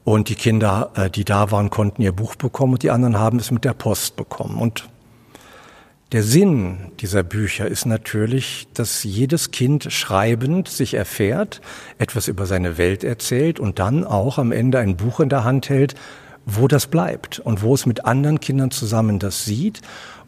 und 0.03 0.31
die 0.31 0.35
Kinder, 0.35 0.91
äh, 0.95 1.11
die 1.11 1.25
da 1.25 1.51
waren, 1.51 1.69
konnten 1.69 2.01
ihr 2.01 2.13
Buch 2.13 2.35
bekommen 2.35 2.73
und 2.73 2.83
die 2.83 2.91
anderen 2.91 3.19
haben 3.19 3.39
es 3.39 3.51
mit 3.51 3.67
der 3.67 3.75
Post 3.75 4.17
bekommen. 4.17 4.59
Und 4.59 4.89
der 6.13 6.23
Sinn 6.25 6.91
dieser 7.01 7.23
Bücher 7.23 7.69
ist 7.69 7.87
natürlich, 7.87 8.67
dass 8.75 9.05
jedes 9.05 9.53
Kind 9.53 9.93
schreibend 9.93 10.69
sich 10.69 10.95
erfährt, 10.95 11.61
etwas 11.99 12.27
über 12.27 12.47
seine 12.47 12.79
Welt 12.79 13.05
erzählt 13.05 13.61
und 13.61 13.79
dann 13.79 14.05
auch 14.05 14.39
am 14.39 14.51
Ende 14.51 14.81
ein 14.81 14.97
Buch 14.97 15.21
in 15.21 15.29
der 15.29 15.45
Hand 15.45 15.69
hält, 15.69 15.95
wo 16.47 16.67
das 16.67 16.89
bleibt 16.89 17.39
und 17.39 17.63
wo 17.63 17.75
es 17.75 17.87
mit 17.87 18.07
anderen 18.07 18.41
Kindern 18.41 18.73
zusammen 18.73 19.21
das 19.21 19.45
sieht 19.45 19.83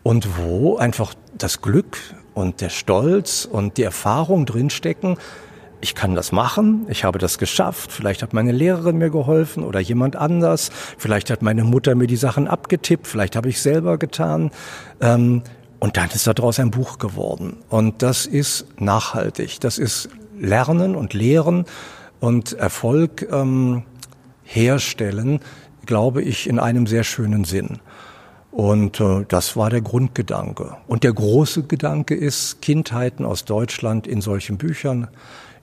und 0.05 0.39
wo 0.39 0.77
einfach 0.77 1.15
das 1.37 1.63
Glück 1.63 1.99
und 2.35 2.61
der 2.61 2.71
Stolz 2.71 3.49
und 3.51 3.77
die 3.77 3.83
Erfahrung 3.83 4.47
drinstecken, 4.47 5.17
ich 5.81 5.97
kann 5.97 6.15
das 6.15 6.31
machen, 6.31 6.87
ich 6.91 7.03
habe 7.03 7.19
das 7.19 7.39
geschafft, 7.39 7.91
vielleicht 7.91 8.23
hat 8.23 8.33
meine 8.33 8.53
Lehrerin 8.53 8.99
mir 8.99 9.11
geholfen 9.11 9.65
oder 9.65 9.81
jemand 9.81 10.15
anders, 10.15 10.71
vielleicht 10.97 11.29
hat 11.29 11.43
meine 11.43 11.65
Mutter 11.65 11.97
mir 11.97 12.07
die 12.07 12.15
Sachen 12.15 12.47
abgetippt, 12.47 13.09
vielleicht 13.09 13.35
habe 13.35 13.49
ich 13.49 13.61
selber 13.61 13.99
getan. 13.99 14.53
Ähm, 15.01 15.43
und 15.83 15.97
dann 15.97 16.11
ist 16.11 16.29
daraus 16.29 16.61
ein 16.61 16.71
Buch 16.71 16.99
geworden. 16.99 17.57
Und 17.69 18.03
das 18.03 18.25
ist 18.25 18.67
nachhaltig. 18.79 19.59
Das 19.59 19.79
ist 19.79 20.11
Lernen 20.39 20.95
und 20.95 21.13
Lehren 21.13 21.65
und 22.21 22.53
Erfolg 22.53 23.27
ähm, 23.33 23.83
herstellen, 24.45 25.41
glaube 25.85 26.23
ich, 26.23 26.49
in 26.49 26.61
einem 26.61 26.87
sehr 26.87 27.03
schönen 27.03 27.43
Sinn. 27.43 27.81
Und 28.53 29.01
äh, 29.01 29.25
das 29.27 29.57
war 29.57 29.71
der 29.71 29.81
Grundgedanke. 29.81 30.77
Und 30.87 31.03
der 31.03 31.15
große 31.15 31.65
Gedanke 31.65 32.15
ist, 32.15 32.63
Kindheiten 32.63 33.25
aus 33.25 33.45
Deutschland 33.45 34.07
in 34.07 34.21
solchen 34.21 34.59
Büchern, 34.59 35.09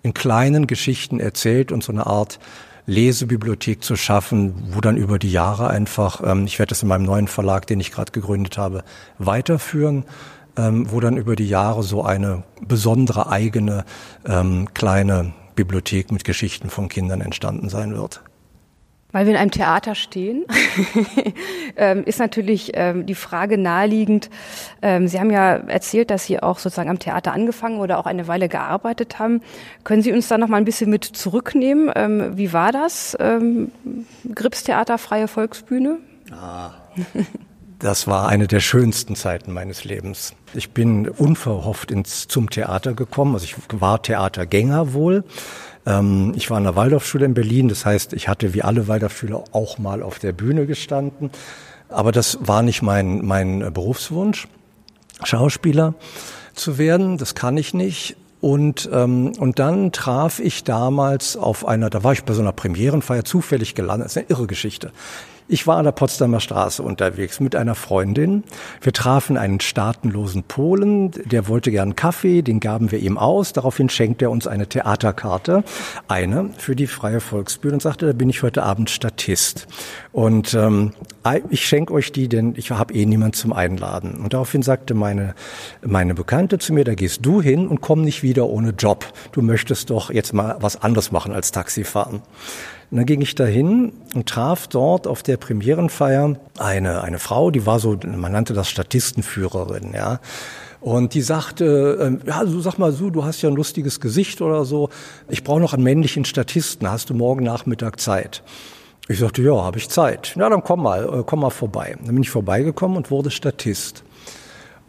in 0.03 0.13
kleinen 0.13 0.67
Geschichten 0.67 1.21
erzählt 1.21 1.71
und 1.71 1.81
so 1.81 1.93
eine 1.93 2.07
Art 2.07 2.39
Lesebibliothek 2.85 3.83
zu 3.83 3.95
schaffen, 3.95 4.53
wo 4.71 4.81
dann 4.81 4.97
über 4.97 5.19
die 5.19 5.31
Jahre 5.31 5.69
einfach, 5.69 6.21
ähm, 6.25 6.45
ich 6.45 6.59
werde 6.59 6.69
das 6.69 6.83
in 6.83 6.89
meinem 6.89 7.05
neuen 7.05 7.27
Verlag, 7.27 7.67
den 7.67 7.79
ich 7.79 7.91
gerade 7.91 8.11
gegründet 8.11 8.57
habe, 8.57 8.83
weiterführen, 9.17 10.05
ähm, 10.57 10.91
wo 10.91 10.99
dann 10.99 11.17
über 11.17 11.35
die 11.35 11.47
Jahre 11.47 11.83
so 11.83 12.03
eine 12.03 12.43
besondere 12.65 13.29
eigene 13.29 13.85
ähm, 14.25 14.73
kleine 14.73 15.33
Bibliothek 15.55 16.11
mit 16.11 16.23
Geschichten 16.23 16.69
von 16.69 16.89
Kindern 16.89 17.21
entstanden 17.21 17.69
sein 17.69 17.93
wird. 17.93 18.21
Weil 19.11 19.25
wir 19.25 19.33
in 19.33 19.39
einem 19.39 19.51
Theater 19.51 19.95
stehen, 19.95 20.45
ähm, 21.77 22.03
ist 22.03 22.19
natürlich 22.19 22.71
ähm, 22.75 23.07
die 23.07 23.15
Frage 23.15 23.57
naheliegend. 23.57 24.29
Ähm, 24.81 25.07
Sie 25.07 25.19
haben 25.19 25.31
ja 25.31 25.55
erzählt, 25.55 26.11
dass 26.11 26.25
Sie 26.25 26.41
auch 26.41 26.59
sozusagen 26.59 26.89
am 26.89 26.99
Theater 26.99 27.33
angefangen 27.33 27.79
oder 27.79 27.97
auch 27.97 28.05
eine 28.05 28.27
Weile 28.27 28.49
gearbeitet 28.49 29.17
haben. 29.17 29.41
Können 29.83 30.03
Sie 30.03 30.11
uns 30.11 30.27
da 30.27 30.37
noch 30.37 30.47
mal 30.47 30.57
ein 30.57 30.65
bisschen 30.65 30.91
mit 30.91 31.05
zurücknehmen? 31.05 32.37
Wie 32.37 32.53
war 32.53 32.71
das? 32.71 33.17
Grips 34.35 34.63
Theater, 34.63 34.97
freie 34.97 35.27
Volksbühne? 35.27 35.97
Ah. 36.31 36.71
Das 37.79 38.07
war 38.07 38.27
eine 38.27 38.47
der 38.47 38.59
schönsten 38.59 39.15
Zeiten 39.15 39.53
meines 39.53 39.85
Lebens. 39.85 40.33
Ich 40.53 40.71
bin 40.71 41.07
unverhofft 41.07 41.91
ins, 41.91 42.27
zum 42.27 42.49
Theater 42.49 42.93
gekommen. 42.93 43.35
Also 43.35 43.45
ich 43.45 43.55
war 43.71 44.01
Theatergänger 44.01 44.91
wohl, 44.93 45.23
ähm, 45.89 46.33
ich 46.35 46.49
war 46.49 46.57
an 46.57 46.63
der 46.63 46.75
Waldorfschule 46.75 47.25
in 47.25 47.33
Berlin, 47.33 47.67
das 47.67 47.85
heißt, 47.85 48.13
ich 48.13 48.27
hatte 48.27 48.53
wie 48.53 48.61
alle 48.61 48.87
Waldorfschüler 48.87 49.43
auch 49.51 49.77
mal 49.79 50.03
auf 50.03 50.19
der 50.19 50.31
Bühne 50.31 50.65
gestanden. 50.65 51.31
Aber 51.89 52.11
das 52.11 52.37
war 52.41 52.61
nicht 52.61 52.81
mein, 52.83 53.25
mein 53.25 53.73
Berufswunsch, 53.73 54.47
Schauspieler 55.23 55.95
zu 56.53 56.77
werden. 56.77 57.17
Das 57.17 57.33
kann 57.33 57.57
ich 57.57 57.73
nicht. 57.73 58.15
Und, 58.41 58.89
ähm, 58.93 59.33
und 59.37 59.59
dann 59.59 59.91
traf 59.91 60.39
ich 60.39 60.63
damals 60.63 61.35
auf 61.35 61.67
einer, 61.67 61.89
da 61.89 62.03
war 62.03 62.13
ich 62.13 62.23
bei 62.23 62.33
so 62.33 62.41
einer 62.41 62.53
Premierenfeier 62.53 63.25
zufällig 63.25 63.75
gelandet, 63.75 64.05
das 64.05 64.15
ist 64.15 64.17
eine 64.17 64.29
irre 64.29 64.47
Geschichte. 64.47 64.93
Ich 65.51 65.65
war 65.65 65.77
an 65.77 65.85
der 65.85 65.93
Potsdamer 65.93 66.41
Straße 66.41 66.83
unterwegs 66.83 67.39
mit 67.39 67.55
einer 67.55 67.73
Freundin. 67.73 68.43
Wir 68.81 68.93
trafen 68.93 69.35
einen 69.35 69.59
staatenlosen 69.59 70.43
Polen, 70.43 71.09
der 71.09 71.47
wollte 71.47 71.71
gern 71.71 71.95
Kaffee, 71.95 72.43
den 72.43 72.59
gaben 72.59 72.91
wir 72.91 72.99
ihm 72.99 73.17
aus. 73.17 73.51
Daraufhin 73.51 73.89
schenkte 73.89 74.25
er 74.25 74.31
uns 74.31 74.45
eine 74.45 74.67
Theaterkarte, 74.67 75.63
eine 76.07 76.51
für 76.55 76.75
die 76.75 76.85
Freie 76.85 77.19
Volksbühne 77.19 77.73
und 77.73 77.81
sagte, 77.81 78.05
da 78.05 78.13
bin 78.13 78.29
ich 78.29 78.43
heute 78.43 78.61
Abend 78.61 78.91
Statist. 78.91 79.65
Und 80.11 80.53
ähm, 80.53 80.93
ich 81.49 81.65
schenke 81.65 81.93
euch 81.93 82.11
die, 82.11 82.29
denn 82.29 82.53
ich 82.55 82.69
habe 82.69 82.93
eh 82.93 83.07
niemand 83.07 83.35
zum 83.35 83.51
Einladen. 83.51 84.19
Und 84.23 84.33
daraufhin 84.33 84.61
sagte 84.61 84.93
meine, 84.93 85.33
meine 85.83 86.13
Bekannte 86.13 86.59
zu 86.59 86.73
mir, 86.73 86.83
da 86.83 86.93
gehst 86.93 87.25
du 87.25 87.41
hin 87.41 87.67
und 87.67 87.81
komm 87.81 88.03
nicht 88.03 88.21
wieder 88.21 88.45
ohne 88.45 88.69
Job. 88.69 89.03
Du 89.31 89.41
möchtest 89.41 89.89
doch 89.89 90.11
jetzt 90.11 90.31
mal 90.31 90.57
was 90.59 90.79
anderes 90.79 91.11
machen 91.11 91.33
als 91.33 91.51
Taxifahren. 91.51 92.21
Und 92.91 92.97
dann 92.97 93.05
ging 93.05 93.21
ich 93.21 93.35
dahin 93.35 93.93
und 94.15 94.27
traf 94.27 94.67
dort 94.67 95.05
auf 95.05 95.21
der 95.21 95.37
Premierenfeier 95.37 96.37
eine, 96.57 97.03
eine 97.03 97.19
Frau, 97.19 97.51
die 97.51 97.65
war 97.65 97.79
so, 97.79 97.97
man 98.03 98.31
nannte 98.31 98.53
das 98.53 98.69
Statistenführerin, 98.69 99.93
ja. 99.93 100.19
Und 100.81 101.13
die 101.13 101.21
sagte, 101.21 102.19
äh, 102.25 102.27
ja, 102.29 102.45
so 102.45 102.61
sag 102.61 102.77
mal 102.77 102.91
so, 102.91 103.09
du 103.09 103.25
hast 103.25 103.41
ja 103.41 103.49
ein 103.49 103.55
lustiges 103.55 103.99
Gesicht 103.99 104.41
oder 104.41 104.63
so. 104.63 104.89
Ich 105.27 105.43
brauche 105.43 105.59
noch 105.59 105.73
einen 105.73 105.83
männlichen 105.83 106.23
Statisten. 106.23 106.89
Hast 106.89 107.09
du 107.09 107.13
morgen 107.13 107.43
Nachmittag 107.43 107.99
Zeit? 107.99 108.43
Ich 109.09 109.19
sagte, 109.19 109.41
ja, 109.41 109.61
habe 109.61 109.77
ich 109.77 109.89
Zeit. 109.89 110.33
Na, 110.35 110.47
dann 110.49 110.63
komm 110.63 110.83
mal, 110.83 111.03
äh, 111.03 111.23
komm 111.25 111.41
mal 111.41 111.49
vorbei. 111.49 111.97
Dann 111.97 112.15
bin 112.15 112.23
ich 112.23 112.29
vorbeigekommen 112.29 112.95
und 112.95 113.11
wurde 113.11 113.29
Statist. 113.29 114.03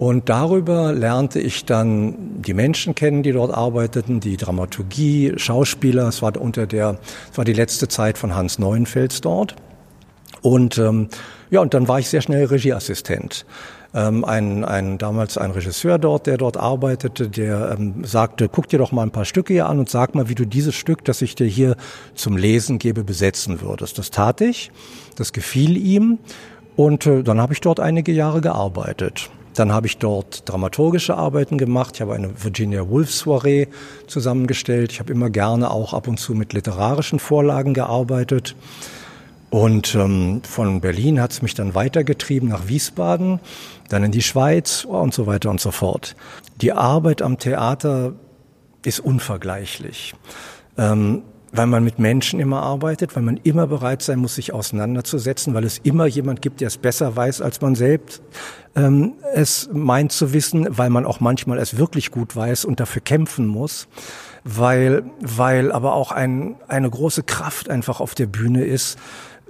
Und 0.01 0.31
darüber 0.31 0.95
lernte 0.95 1.41
ich 1.41 1.67
dann 1.67 2.41
die 2.41 2.55
Menschen 2.55 2.95
kennen, 2.95 3.23
die 3.23 3.33
dort 3.33 3.53
arbeiteten, 3.53 4.19
die 4.19 4.39
Dramaturgie, 4.39 5.35
Schauspieler. 5.37 6.09
Es 6.09 6.23
war 6.23 6.35
unter 6.41 6.67
der, 6.67 6.99
es 7.31 7.37
war 7.37 7.45
die 7.45 7.53
letzte 7.53 7.87
Zeit 7.87 8.17
von 8.17 8.35
Hans 8.35 8.59
Neuenfels 8.59 9.21
dort. 9.21 9.57
Und 10.41 10.79
ähm, 10.79 11.09
ja, 11.51 11.61
und 11.61 11.75
dann 11.75 11.87
war 11.87 11.99
ich 11.99 12.09
sehr 12.09 12.23
schnell 12.23 12.47
Regieassistent. 12.47 13.45
Ähm, 13.93 14.25
ein, 14.25 14.65
ein, 14.65 14.97
damals 14.97 15.37
ein 15.37 15.51
Regisseur 15.51 15.99
dort, 15.99 16.27
der 16.27 16.39
dort 16.39 16.57
arbeitete, 16.57 17.29
der 17.29 17.77
ähm, 17.79 18.03
sagte, 18.03 18.49
guck 18.49 18.71
dir 18.71 18.79
doch 18.79 18.93
mal 18.93 19.03
ein 19.03 19.11
paar 19.11 19.27
Stücke 19.27 19.53
hier 19.53 19.69
an 19.69 19.81
und 19.81 19.91
sag 19.91 20.15
mal, 20.15 20.31
wie 20.31 20.35
du 20.35 20.47
dieses 20.47 20.75
Stück, 20.75 21.05
das 21.05 21.21
ich 21.21 21.35
dir 21.35 21.47
hier 21.47 21.77
zum 22.15 22.39
Lesen 22.39 22.79
gebe, 22.79 23.05
besetzen 23.05 23.61
würdest. 23.61 23.99
Das 23.99 24.11
tat 24.11 24.41
ich, 24.41 24.73
das 25.17 25.35
gefiel 25.35 25.77
ihm 25.77 26.21
und 26.75 27.05
äh, 27.05 27.23
dann 27.23 27.39
habe 27.39 27.53
ich 27.53 27.61
dort 27.61 27.81
einige 27.81 28.13
Jahre 28.13 28.41
gearbeitet. 28.41 29.29
Dann 29.55 29.73
habe 29.73 29.87
ich 29.87 29.99
dort 29.99 30.49
dramaturgische 30.49 31.17
Arbeiten 31.17 31.59
gemacht. 31.59 31.97
Ich 31.97 32.01
habe 32.01 32.15
eine 32.15 32.31
Virginia 32.43 32.89
Woolf 32.89 33.11
Soiree 33.11 33.67
zusammengestellt. 34.07 34.93
Ich 34.93 35.01
habe 35.01 35.13
immer 35.13 35.31
gerne 35.31 35.71
auch 35.71 35.93
ab 35.93 36.09
und 36.09 36.19
zu 36.19 36.35
mit 36.35 36.53
literarischen 36.53 37.19
Vorlagen 37.19 37.75
gearbeitet. 37.75 38.55
Und 39.51 39.97
ähm, 39.97 40.43
von 40.45 40.81
Berlin 40.81 41.21
hat 41.21 41.33
es 41.33 41.43
mich 41.43 41.55
dann 41.55 41.75
weitergetrieben 41.75 42.49
nach 42.49 42.69
Wiesbaden, 42.69 43.41
dann 43.89 44.05
in 44.05 44.13
die 44.13 44.23
Schweiz 44.23 44.85
und 44.85 45.13
so 45.13 45.27
weiter 45.27 45.51
und 45.51 45.61
so 45.61 45.73
fort. 45.73 46.15
Die 46.61 46.73
Arbeit 46.73 47.21
am 47.21 47.37
Theater 47.39 48.13
ist 48.85 49.01
unvergleichlich. 49.01 50.15
Ähm, 50.79 51.23
weil 51.53 51.67
man 51.67 51.83
mit 51.83 51.99
Menschen 51.99 52.41
immer 52.41 52.63
arbeitet, 52.63 53.17
weil 53.17 53.23
man 53.23 53.39
immer 53.43 53.67
bereit 53.67 54.03
sein 54.03 54.19
muss, 54.19 54.37
sich 54.37 54.53
auseinanderzusetzen, 54.53 55.55
weil 55.55 55.65
es 55.65 55.79
immer 55.79 56.07
jemand 56.07 56.43
gibt, 56.43 56.61
der 56.61 56.69
es 56.69 56.79
besser 56.79 57.17
weiß 57.17 57.41
als 57.41 57.61
man 57.61 57.75
selbst 57.75 58.23
ähm, 58.77 59.15
es 59.35 59.69
meint 59.73 60.13
zu 60.13 60.33
wissen, 60.33 60.67
weil 60.71 60.91
man 60.91 61.05
auch 61.05 61.21
manchmal 61.21 61.59
es 61.59 61.77
wirklich 61.77 62.11
gut 62.11 62.35
weiß 62.37 62.65
und 62.65 62.81
dafür 62.81 63.03
kämpfen 63.03 63.47
muss, 63.47 63.89
weil, 64.45 65.05
weil 65.21 65.73
aber 65.73 65.95
auch 65.95 66.13
ein, 66.13 66.57
eine 66.69 66.89
große 66.89 67.23
Kraft 67.23 67.69
einfach 67.69 68.01
auf 68.01 68.15
der 68.15 68.27
Bühne 68.27 68.65
ist, 68.65 68.99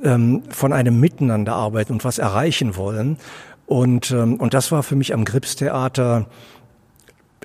ähm, 0.02 0.42
von 0.48 0.72
einem 0.72 0.98
Miteinander 0.98 1.54
arbeiten 1.54 1.92
und 1.92 2.04
was 2.04 2.18
erreichen 2.18 2.76
wollen. 2.76 3.18
Und, 3.66 4.10
ähm, 4.10 4.36
und 4.36 4.54
das 4.54 4.72
war 4.72 4.82
für 4.82 4.96
mich 4.96 5.12
am 5.12 5.24
Gripstheater 5.24 6.26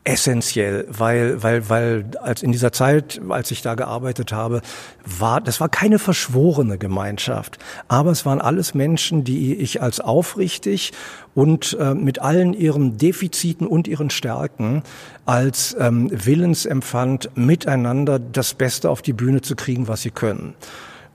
essentiell, 0.06 0.86
weil, 0.88 1.42
weil, 1.42 1.68
weil 1.68 2.06
als 2.22 2.44
in 2.44 2.52
dieser 2.52 2.72
Zeit, 2.72 3.20
als 3.28 3.50
ich 3.50 3.64
da 3.64 3.74
gearbeitet 3.74 4.32
habe, 4.32 4.62
war, 5.04 5.42
das 5.42 5.60
war 5.60 5.68
keine 5.68 5.98
verschworene 5.98 6.78
Gemeinschaft, 6.78 7.58
aber 7.88 8.12
es 8.12 8.24
waren 8.24 8.40
alles 8.40 8.76
Menschen, 8.76 9.24
die 9.24 9.56
ich 9.56 9.82
als 9.82 10.00
aufrichtig 10.00 10.94
und 11.34 11.76
äh, 11.80 11.96
mit 11.96 12.20
allen 12.20 12.54
ihren 12.54 13.00
Defiziten 13.00 13.66
und 13.66 13.88
ihren 13.88 14.12
Stärken 14.12 14.84
als 15.26 15.76
ähm, 15.80 16.12
Willens 16.14 16.68
empfand, 16.68 17.32
miteinander 17.36 18.20
das 18.20 18.54
Beste 18.54 18.92
auf 18.92 19.02
die 19.02 19.14
Bühne 19.14 19.42
zu 19.42 19.56
kriegen, 19.56 19.88
was 19.88 20.04
sie 20.04 20.12
können. 20.12 20.54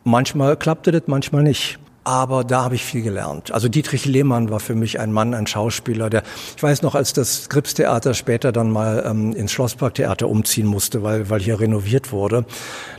Manchmal 0.03 0.57
klappte 0.57 0.91
das, 0.91 1.03
manchmal 1.07 1.45
nicht. 1.45 1.79
Aber 2.03 2.45
da 2.45 2.65
habe 2.65 2.75
ich 2.75 2.85
viel 2.85 3.03
gelernt. 3.03 3.53
Also 3.53 3.69
Dietrich 3.69 4.07
Lehmann 4.07 4.51
war 4.51 4.59
für 4.59 4.75
mich 4.75 4.99
ein 4.99 5.13
Mann, 5.13 5.35
ein 5.35 5.47
Schauspieler, 5.47 6.09
der, 6.09 6.23
ich 6.57 6.63
weiß 6.63 6.81
noch, 6.81 6.95
als 6.95 7.13
das 7.13 7.51
Gripstheater 7.51 8.15
später 8.15 8.53
dann 8.53 8.71
mal 8.71 9.05
ähm, 9.07 9.33
ins 9.33 9.53
Schlossparktheater 9.53 10.27
umziehen 10.27 10.67
musste, 10.67 11.03
weil, 11.03 11.29
weil 11.29 11.41
hier 11.41 11.61
renoviert 11.61 12.11
wurde, 12.11 12.47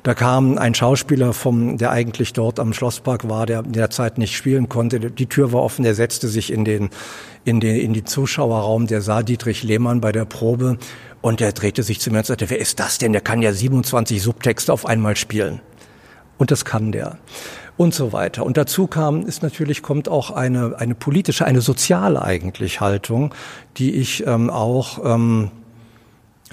da 0.04 0.14
kam 0.14 0.60
ein 0.60 0.76
Schauspieler 0.76 1.34
vom, 1.34 1.80
der 1.80 1.90
eigentlich 1.90 2.34
dort 2.34 2.60
am 2.60 2.74
Schlosspark 2.74 3.28
war, 3.28 3.48
der 3.48 3.66
in 3.66 3.72
der 3.72 3.90
Zeit 3.90 4.20
nicht 4.20 4.38
spielen 4.38 4.70
konnte. 4.70 5.00
Die 5.00 5.26
Tür 5.26 5.52
war 5.52 5.64
offen, 5.64 5.82
der 5.84 5.96
setzte 5.96 6.28
sich 6.28 6.54
in 6.54 6.64
den, 6.64 6.92
in 7.44 7.60
den, 7.60 7.78
in 7.78 7.94
die 7.94 8.04
Zuschauerraum, 8.04 8.86
der 8.86 9.02
sah 9.02 9.24
Dietrich 9.24 9.64
Lehmann 9.64 10.00
bei 10.00 10.12
der 10.12 10.26
Probe 10.26 10.78
und 11.22 11.40
der 11.40 11.54
drehte 11.54 11.82
sich 11.82 12.00
zu 12.00 12.12
mir 12.12 12.20
und 12.20 12.28
sagte, 12.28 12.52
wer 12.52 12.60
ist 12.60 12.80
das 12.80 13.00
denn? 13.00 13.14
Der 13.14 13.22
kann 13.22 13.42
ja 13.42 13.52
27 13.52 14.22
Subtexte 14.22 14.72
auf 14.72 14.86
einmal 14.86 15.16
spielen. 15.16 15.60
Und 16.38 16.52
das 16.52 16.66
kann 16.66 16.92
der. 16.92 17.18
Und 17.78 17.94
so 17.96 18.14
weiter. 18.14 18.46
Und 18.46 18.58
dazu 18.58 18.86
kam, 18.86 19.26
ist 19.26 19.42
natürlich, 19.42 19.82
kommt 19.82 20.08
auch 20.08 20.32
eine, 20.32 20.76
eine 20.78 20.94
politische, 20.94 21.46
eine 21.46 21.62
soziale 21.62 22.22
eigentlich 22.22 22.80
Haltung, 22.80 23.34
die 23.78 23.96
ich 23.96 24.26
ähm, 24.28 24.50
auch 24.50 25.00
ähm, 25.04 25.50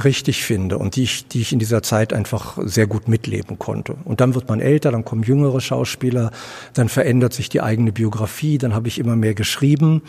richtig 0.04 0.44
finde 0.44 0.78
und 0.78 0.96
die 0.96 1.02
ich, 1.02 1.28
die 1.28 1.40
ich 1.40 1.52
in 1.52 1.58
dieser 1.58 1.82
Zeit 1.82 2.12
einfach 2.12 2.56
sehr 2.62 2.86
gut 2.86 3.08
mitleben 3.08 3.58
konnte. 3.58 3.96
Und 4.04 4.20
dann 4.20 4.34
wird 4.34 4.48
man 4.48 4.60
älter, 4.60 4.92
dann 4.92 5.04
kommen 5.04 5.22
jüngere 5.22 5.60
Schauspieler, 5.60 6.30
dann 6.74 6.88
verändert 6.88 7.32
sich 7.32 7.48
die 7.48 7.60
eigene 7.60 7.92
Biografie, 7.92 8.58
dann 8.58 8.74
habe 8.74 8.88
ich 8.88 8.98
immer 8.98 9.16
mehr 9.16 9.34
geschrieben 9.34 10.02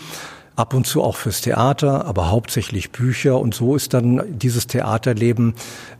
ab 0.59 0.73
und 0.73 0.85
zu 0.85 1.01
auch 1.01 1.15
fürs 1.15 1.39
Theater, 1.39 2.05
aber 2.05 2.29
hauptsächlich 2.29 2.91
Bücher. 2.91 3.39
Und 3.39 3.55
so 3.55 3.77
ist 3.77 3.93
dann 3.93 4.21
dieses 4.27 4.67
Theaterleben 4.67 5.55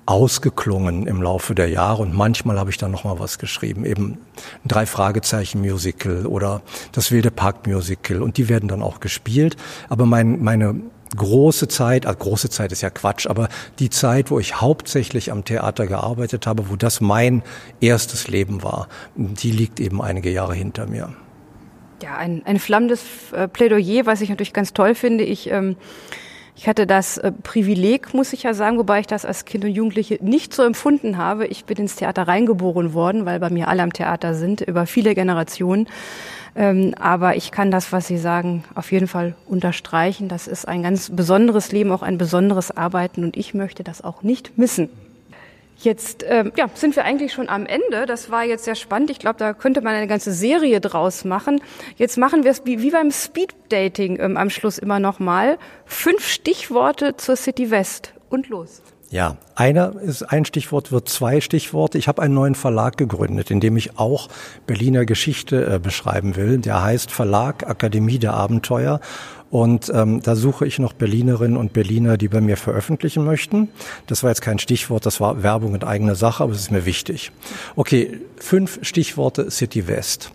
ausgeklungen 0.05 1.07
im 1.07 1.21
Laufe 1.21 1.55
der 1.55 1.69
Jahre. 1.69 2.01
Und 2.01 2.13
manchmal 2.13 2.59
habe 2.59 2.69
ich 2.69 2.77
dann 2.77 2.91
noch 2.91 3.05
mal 3.05 3.19
was 3.19 3.39
geschrieben, 3.39 3.85
eben 3.85 4.17
ein 4.65 4.67
drei 4.67 4.85
Fragezeichen 4.85 5.61
Musical 5.61 6.25
oder 6.25 6.61
das 6.91 7.09
wilde 7.09 7.31
Park 7.31 7.67
Musical. 7.67 8.21
Und 8.21 8.35
die 8.35 8.49
werden 8.49 8.67
dann 8.67 8.81
auch 8.81 8.99
gespielt. 8.99 9.55
Aber 9.87 10.05
mein, 10.05 10.43
meine 10.43 10.75
große 11.15 11.69
Zeit, 11.69 12.05
also 12.05 12.19
große 12.19 12.49
Zeit 12.49 12.73
ist 12.73 12.81
ja 12.81 12.89
Quatsch, 12.89 13.27
aber 13.27 13.47
die 13.79 13.89
Zeit, 13.89 14.29
wo 14.29 14.39
ich 14.39 14.59
hauptsächlich 14.59 15.31
am 15.31 15.45
Theater 15.45 15.87
gearbeitet 15.87 16.45
habe, 16.47 16.69
wo 16.69 16.75
das 16.75 16.99
mein 16.99 17.43
erstes 17.79 18.27
Leben 18.27 18.61
war, 18.61 18.89
die 19.15 19.51
liegt 19.51 19.79
eben 19.79 20.01
einige 20.01 20.29
Jahre 20.29 20.53
hinter 20.53 20.85
mir 20.85 21.13
ja, 22.03 22.17
ein, 22.17 22.41
ein 22.45 22.59
flammendes 22.59 23.03
äh, 23.33 23.47
Plädoyer, 23.47 24.05
was 24.05 24.21
ich 24.21 24.29
natürlich 24.29 24.53
ganz 24.53 24.73
toll 24.73 24.95
finde. 24.95 25.23
Ich, 25.23 25.49
ähm, 25.51 25.75
ich 26.55 26.67
hatte 26.67 26.85
das 26.85 27.17
äh, 27.17 27.31
Privileg, 27.31 28.13
muss 28.13 28.33
ich 28.33 28.43
ja 28.43 28.53
sagen, 28.53 28.77
wobei 28.77 28.99
ich 28.99 29.07
das 29.07 29.25
als 29.25 29.45
Kind 29.45 29.63
und 29.63 29.71
Jugendliche 29.71 30.19
nicht 30.21 30.53
so 30.53 30.63
empfunden 30.63 31.17
habe. 31.17 31.47
Ich 31.47 31.65
bin 31.65 31.77
ins 31.77 31.95
Theater 31.95 32.27
reingeboren 32.27 32.93
worden, 32.93 33.25
weil 33.25 33.39
bei 33.39 33.49
mir 33.49 33.67
alle 33.67 33.83
am 33.83 33.93
Theater 33.93 34.33
sind, 34.33 34.61
über 34.61 34.85
viele 34.85 35.15
Generationen. 35.15 35.87
Ähm, 36.55 36.93
aber 36.99 37.35
ich 37.35 37.51
kann 37.51 37.71
das, 37.71 37.91
was 37.91 38.07
Sie 38.07 38.17
sagen, 38.17 38.63
auf 38.75 38.91
jeden 38.91 39.07
Fall 39.07 39.35
unterstreichen. 39.45 40.27
Das 40.27 40.47
ist 40.47 40.67
ein 40.67 40.83
ganz 40.83 41.09
besonderes 41.15 41.71
Leben, 41.71 41.91
auch 41.91 42.01
ein 42.01 42.17
besonderes 42.17 42.75
Arbeiten 42.75 43.23
und 43.23 43.37
ich 43.37 43.53
möchte 43.53 43.83
das 43.83 44.03
auch 44.03 44.23
nicht 44.23 44.57
missen. 44.57 44.89
Jetzt 45.81 46.25
ähm, 46.27 46.51
ja, 46.57 46.69
sind 46.73 46.97
wir 46.97 47.05
eigentlich 47.05 47.31
schon 47.31 47.47
am 47.47 47.65
Ende. 47.65 48.05
Das 48.05 48.29
war 48.29 48.43
jetzt 48.43 48.65
sehr 48.65 48.75
spannend. 48.75 49.09
Ich 49.11 49.19
glaube, 49.19 49.37
da 49.39 49.53
könnte 49.53 49.81
man 49.81 49.95
eine 49.95 50.07
ganze 50.07 50.33
Serie 50.33 50.81
draus 50.81 51.23
machen. 51.23 51.61
Jetzt 51.95 52.17
machen 52.17 52.43
wir 52.43 52.51
es 52.51 52.63
wie, 52.65 52.81
wie 52.81 52.91
beim 52.91 53.11
Speed-Dating 53.11 54.19
ähm, 54.19 54.35
am 54.35 54.49
Schluss 54.49 54.77
immer 54.77 54.99
noch 54.99 55.19
mal. 55.19 55.57
Fünf 55.85 56.27
Stichworte 56.27 57.15
zur 57.15 57.37
City 57.37 57.71
West 57.71 58.13
und 58.29 58.49
los. 58.49 58.81
Ja, 59.11 59.37
einer 59.55 59.95
ist 60.01 60.21
ein 60.21 60.45
Stichwort, 60.45 60.91
wird 60.91 61.09
zwei 61.09 61.41
Stichworte. 61.41 61.97
Ich 61.97 62.07
habe 62.07 62.21
einen 62.21 62.35
neuen 62.35 62.53
Verlag 62.53 62.95
gegründet, 62.95 63.49
in 63.49 63.59
dem 63.59 63.75
ich 63.75 63.97
auch 63.97 64.27
Berliner 64.67 65.05
Geschichte 65.05 65.65
äh, 65.65 65.79
beschreiben 65.79 66.35
will. 66.35 66.59
Der 66.59 66.83
heißt 66.83 67.09
Verlag 67.09 67.67
Akademie 67.67 68.19
der 68.19 68.33
Abenteuer. 68.33 68.99
Und 69.51 69.91
ähm, 69.93 70.21
da 70.21 70.35
suche 70.35 70.67
ich 70.67 70.77
noch 70.79 70.93
Berlinerinnen 70.93 71.57
und 71.57 71.73
Berliner, 71.73 72.17
die 72.17 72.27
bei 72.27 72.39
mir 72.39 72.55
veröffentlichen 72.55 73.23
möchten. 73.25 73.69
Das 74.05 74.21
war 74.23 74.29
jetzt 74.29 74.41
kein 74.41 74.59
Stichwort, 74.59 75.05
das 75.05 75.19
war 75.19 75.41
Werbung 75.41 75.73
in 75.75 75.83
eigener 75.83 76.15
Sache, 76.15 76.43
aber 76.43 76.53
es 76.53 76.59
ist 76.59 76.71
mir 76.71 76.85
wichtig. 76.85 77.31
Okay, 77.75 78.19
fünf 78.37 78.79
Stichworte 78.83 79.49
City 79.49 79.87
West. 79.87 80.31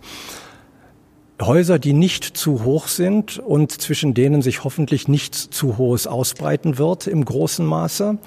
Häuser, 1.41 1.79
die 1.79 1.93
nicht 1.93 2.23
zu 2.23 2.63
hoch 2.63 2.87
sind 2.87 3.39
und 3.39 3.71
zwischen 3.71 4.13
denen 4.13 4.41
sich 4.41 4.63
hoffentlich 4.63 5.07
nichts 5.07 5.49
zu 5.49 5.77
Hohes 5.77 6.07
ausbreiten 6.07 6.77
wird 6.77 7.07
im 7.07 7.25
großen 7.25 7.65
Maße. 7.65 8.17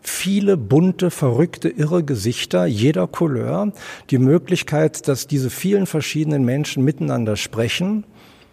Viele 0.00 0.56
bunte, 0.58 1.10
verrückte, 1.10 1.68
irre 1.70 2.04
Gesichter 2.04 2.66
jeder 2.66 3.06
Couleur. 3.06 3.72
Die 4.10 4.18
Möglichkeit, 4.18 5.08
dass 5.08 5.26
diese 5.26 5.48
vielen 5.48 5.86
verschiedenen 5.86 6.44
Menschen 6.44 6.84
miteinander 6.84 7.36
sprechen 7.36 8.04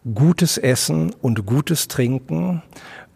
gutes 0.04 0.58
Essen 0.58 1.14
und 1.22 1.46
gutes 1.46 1.88
Trinken 1.88 2.64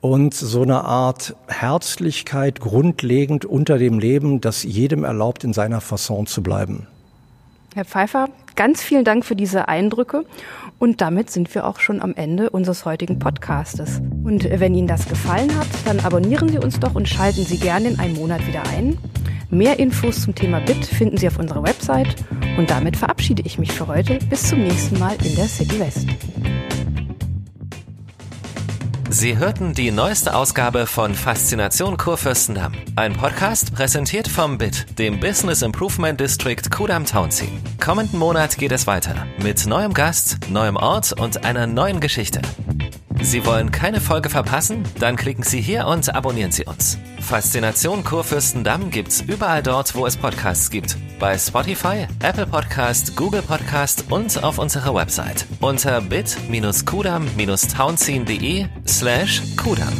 und 0.02 0.34
so 0.34 0.62
eine 0.62 0.84
Art 0.84 1.36
Herzlichkeit 1.48 2.60
grundlegend 2.60 3.46
unter 3.46 3.78
dem 3.78 3.98
Leben, 4.00 4.40
das 4.40 4.64
jedem 4.64 5.04
erlaubt, 5.04 5.44
in 5.44 5.54
seiner 5.54 5.82
Fasson 5.82 6.28
zu 6.28 6.44
bleiben. 6.44 6.88
Herr 7.74 7.86
Pfeiffer, 7.86 8.30
ganz 8.56 8.82
vielen 8.84 9.04
Dank 9.04 9.26
für 9.26 9.36
diese 9.36 9.68
Eindrücke. 9.68 10.24
Und 10.78 11.02
damit 11.02 11.30
sind 11.30 11.54
wir 11.56 11.66
auch 11.66 11.80
schon 11.80 12.02
am 12.02 12.14
Ende 12.14 12.50
unseres 12.50 12.86
heutigen 12.86 13.18
Podcastes. 13.20 14.02
Und 14.24 14.48
wenn 14.50 14.76
Ihnen 14.76 14.88
das 14.88 15.08
gefallen 15.08 15.54
hat, 15.58 15.68
dann 15.86 16.00
abonnieren 16.02 16.50
Sie 16.50 16.60
uns 16.60 16.80
doch 16.80 16.96
und 16.96 17.10
schalten 17.10 17.44
Sie 17.44 17.58
gerne 17.58 17.90
in 17.90 18.00
einem 18.00 18.16
Monat 18.16 18.46
wieder 18.48 18.64
ein. 18.68 18.98
Mehr 19.50 19.80
Infos 19.80 20.22
zum 20.22 20.36
Thema 20.36 20.60
BIT 20.60 20.86
finden 20.86 21.18
Sie 21.18 21.28
auf 21.28 21.40
unserer 21.40 21.64
Website. 21.64 22.16
Und 22.58 22.70
damit 22.70 22.96
verabschiede 22.96 23.44
ich 23.46 23.58
mich 23.58 23.72
für 23.72 23.88
heute. 23.88 24.20
Bis 24.30 24.44
zum 24.44 24.60
nächsten 24.60 25.00
Mal 25.00 25.16
in 25.24 25.36
der 25.36 25.48
City 25.48 25.80
West. 25.80 26.08
Sie 29.18 29.38
hörten 29.38 29.74
die 29.74 29.92
neueste 29.92 30.36
Ausgabe 30.36 30.86
von 30.86 31.16
Faszination 31.16 31.96
Kurfürstendamm. 31.96 32.74
Ein 32.98 33.14
Podcast 33.14 33.74
präsentiert 33.74 34.28
vom 34.28 34.58
BIT, 34.58 35.00
dem 35.00 35.22
Business 35.22 35.62
Improvement 35.62 36.20
District 36.20 36.70
Kudam 36.70 37.06
Townsea. 37.06 37.48
Kommenden 37.80 38.20
Monat 38.20 38.58
geht 38.58 38.74
es 38.74 38.88
weiter 38.88 39.26
mit 39.42 39.66
neuem 39.68 39.94
Gast, 39.94 40.40
neuem 40.50 40.76
Ort 40.76 41.14
und 41.14 41.46
einer 41.46 41.66
neuen 41.66 42.02
Geschichte. 42.02 42.42
Sie 43.22 43.46
wollen 43.46 43.72
keine 43.72 44.02
Folge 44.02 44.30
verpassen? 44.30 44.84
Dann 45.00 45.16
klicken 45.16 45.44
Sie 45.44 45.62
hier 45.62 45.88
und 45.88 46.14
abonnieren 46.14 46.52
Sie 46.52 46.66
uns. 46.66 46.98
Faszination 47.22 48.04
Kurfürstendamm 48.04 48.92
gibt's 48.92 49.22
überall 49.22 49.64
dort, 49.64 49.96
wo 49.96 50.06
es 50.06 50.18
Podcasts 50.18 50.70
gibt. 50.70 50.98
Bei 51.20 51.38
Spotify, 51.38 52.08
Apple 52.22 52.46
Podcast, 52.46 53.16
Google 53.16 53.42
Podcast 53.42 54.12
und 54.12 54.44
auf 54.44 54.58
unserer 54.58 54.94
Website 54.94 55.46
unter 55.62 56.02
bit-kudam-townsien.de 56.02 58.66
slash 58.86 59.42
kudam. 59.56 59.94